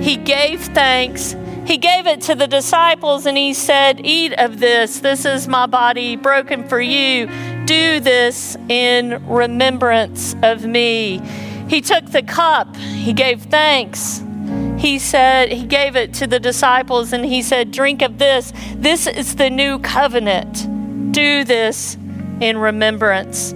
he 0.03 0.17
gave 0.17 0.61
thanks, 0.61 1.37
he 1.65 1.77
gave 1.77 2.09
it 2.09 2.23
to 2.23 2.35
the 2.35 2.49
disciples, 2.49 3.25
and 3.27 3.37
he 3.37 3.55
said, 3.55 4.05
Eat 4.05 4.33
of 4.33 4.59
this. 4.59 4.99
This 4.99 5.25
is 5.25 5.47
my 5.47 5.67
body 5.67 6.17
broken 6.17 6.67
for 6.67 6.81
you 6.81 7.29
do 7.69 8.01
this 8.01 8.57
in 8.71 9.23
remembrance 9.29 10.35
of 10.43 10.65
me. 10.65 11.19
He 11.69 11.83
took 11.83 12.07
the 12.07 12.23
cup, 12.23 12.75
he 12.77 13.13
gave 13.13 13.43
thanks. 13.43 14.25
He 14.79 14.99
said, 14.99 15.53
He 15.53 15.67
gave 15.67 15.95
it 15.95 16.15
to 16.15 16.27
the 16.27 16.41
disciples 16.41 17.13
and 17.13 17.27
he 17.27 17.43
said, 17.43 17.71
Drink 17.71 18.01
of 18.01 18.17
this. 18.17 18.55
This 18.77 19.07
is 19.07 19.37
the 19.37 19.51
new 19.51 19.79
covenant. 19.81 21.13
Do 21.13 21.45
this 21.45 21.97
in 22.41 22.57
remembrance 22.57 23.53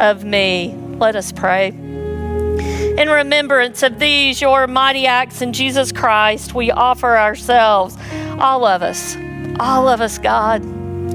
of 0.00 0.24
me. 0.24 0.74
Let 0.96 1.14
us 1.14 1.30
pray. 1.30 1.68
In 1.68 3.10
remembrance 3.10 3.82
of 3.82 3.98
these, 3.98 4.40
your 4.40 4.68
mighty 4.68 5.06
acts 5.06 5.42
in 5.42 5.52
Jesus 5.52 5.92
Christ, 5.92 6.54
we 6.54 6.70
offer 6.70 7.18
ourselves, 7.18 7.98
all 8.38 8.64
of 8.64 8.82
us, 8.82 9.16
all 9.58 9.86
of 9.86 10.00
us, 10.00 10.16
God, 10.16 10.62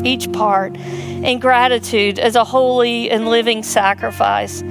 each 0.05 0.31
part 0.31 0.75
in 0.75 1.39
gratitude 1.39 2.19
as 2.19 2.35
a 2.35 2.43
holy 2.43 3.09
and 3.09 3.27
living 3.27 3.63
sacrifice, 3.63 4.61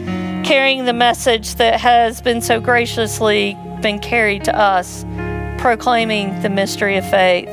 carrying 0.45 0.85
the 0.85 0.93
message 0.93 1.57
that 1.57 1.81
has 1.81 2.23
been 2.23 2.41
so 2.41 2.61
graciously 2.61 3.57
been 3.83 3.99
carried 3.99 4.45
to 4.45 4.57
us, 4.57 5.05
proclaiming 5.59 6.41
the 6.43 6.49
mystery 6.49 6.97
of 6.97 7.09
faith. 7.11 7.51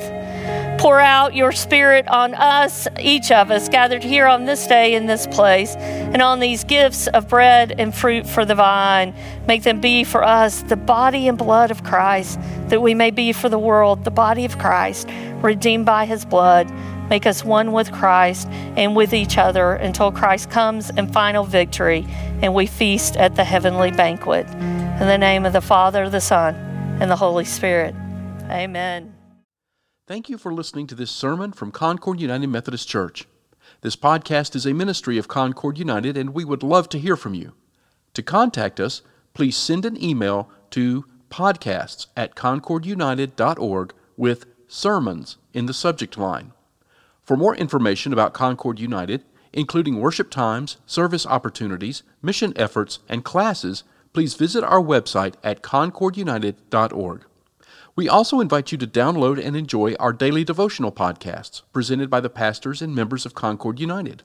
pour 0.82 1.00
out 1.00 1.36
your 1.36 1.52
spirit 1.52 2.08
on 2.08 2.34
us, 2.34 2.88
each 3.00 3.30
of 3.32 3.52
us 3.52 3.70
gathered 3.70 4.04
here 4.04 4.26
on 4.26 4.46
this 4.46 4.66
day 4.66 4.96
in 4.96 5.06
this 5.06 5.28
place, 5.28 5.76
and 5.76 6.24
on 6.24 6.40
these 6.40 6.64
gifts 6.64 7.06
of 7.06 7.28
bread 7.28 7.76
and 7.78 7.94
fruit 7.94 8.26
for 8.26 8.46
the 8.46 8.56
vine. 8.56 9.14
Make 9.48 9.62
them 9.62 9.80
be 9.80 10.04
for 10.04 10.24
us 10.24 10.64
the 10.64 10.76
body 10.76 11.28
and 11.28 11.38
blood 11.38 11.70
of 11.70 11.84
Christ, 11.84 12.40
that 12.70 12.82
we 12.82 12.96
may 12.96 13.12
be 13.12 13.32
for 13.32 13.48
the 13.48 13.60
world 13.60 14.06
the 14.06 14.12
body 14.12 14.44
of 14.44 14.58
Christ, 14.58 15.08
redeemed 15.44 15.86
by 15.86 16.06
his 16.06 16.26
blood. 16.26 16.68
Make 17.12 17.26
us 17.26 17.44
one 17.44 17.74
with 17.74 17.92
Christ 17.92 18.48
and 18.48 18.96
with 18.96 19.14
each 19.14 19.38
other 19.38 19.74
until 19.74 20.14
Christ 20.14 20.50
comes 20.50 20.92
in 20.92 21.12
final 21.12 21.44
victory 21.44 22.06
and 22.42 22.56
we 22.56 22.66
feast 22.66 23.18
at 23.18 23.36
the 23.36 23.44
heavenly 23.44 23.92
banquet. 23.92 24.48
In 24.48 25.08
the 25.08 25.18
name 25.18 25.46
of 25.46 25.52
the 25.52 25.60
Father, 25.60 26.10
the 26.10 26.22
Son, 26.22 26.56
and 27.02 27.12
the 27.12 27.18
Holy 27.18 27.44
Spirit. 27.44 27.94
Amen. 28.50 29.14
Thank 30.08 30.30
you 30.30 30.38
for 30.38 30.54
listening 30.54 30.88
to 30.88 30.96
this 30.96 31.12
sermon 31.12 31.52
from 31.52 31.70
Concord 31.70 32.22
United 32.22 32.48
Methodist 32.48 32.88
Church. 32.88 33.26
This 33.82 33.98
podcast 33.98 34.56
is 34.56 34.66
a 34.66 34.74
ministry 34.74 35.18
of 35.18 35.28
Concord 35.28 35.78
United, 35.78 36.16
and 36.16 36.34
we 36.34 36.46
would 36.46 36.64
love 36.64 36.88
to 36.88 36.98
hear 36.98 37.18
from 37.18 37.34
you. 37.34 37.52
To 38.14 38.24
contact 38.24 38.80
us, 38.80 39.02
please 39.34 39.58
send 39.58 39.84
an 39.84 40.02
email 40.02 40.50
to 40.70 41.04
podcasts 41.30 42.08
at 42.16 42.36
concordunited.org 42.36 43.94
with 44.16 44.46
sermons 44.70 45.36
in 45.54 45.66
the 45.66 45.74
subject 45.74 46.18
line. 46.18 46.54
For 47.32 47.38
more 47.38 47.56
information 47.56 48.12
about 48.12 48.34
Concord 48.34 48.78
United, 48.78 49.24
including 49.54 50.02
worship 50.02 50.30
times, 50.30 50.76
service 50.86 51.26
opportunities, 51.26 52.04
mission 52.22 52.52
efforts, 52.58 53.00
and 53.08 53.24
classes, 53.24 53.86
please 54.12 54.34
visit 54.34 54.66
our 54.66 54.82
website 54.82 55.36
at 55.42 55.62
concordunited.org. 55.62 57.24
We 57.96 58.10
also 58.10 58.42
invite 58.42 58.74
you 58.74 58.78
to 58.80 58.86
download 58.86 59.42
and 59.42 59.56
enjoy 59.56 59.94
our 59.94 60.12
daily 60.12 60.44
devotional 60.44 60.92
podcasts 60.92 61.62
presented 61.72 62.10
by 62.10 62.20
the 62.20 62.30
pastors 62.30 62.82
and 62.82 62.94
members 62.94 63.26
of 63.26 63.34
Concord 63.34 63.80
United. 63.80 64.24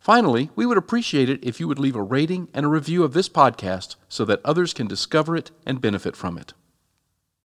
Finally, 0.00 0.48
we 0.56 0.64
would 0.64 0.78
appreciate 0.78 1.28
it 1.28 1.44
if 1.44 1.60
you 1.60 1.68
would 1.68 1.78
leave 1.78 1.94
a 1.94 2.02
rating 2.02 2.48
and 2.54 2.64
a 2.64 2.70
review 2.70 3.04
of 3.04 3.12
this 3.12 3.28
podcast 3.28 3.96
so 4.08 4.24
that 4.24 4.40
others 4.46 4.72
can 4.72 4.86
discover 4.86 5.36
it 5.36 5.50
and 5.66 5.82
benefit 5.82 6.16
from 6.16 6.38
it. 6.38 6.54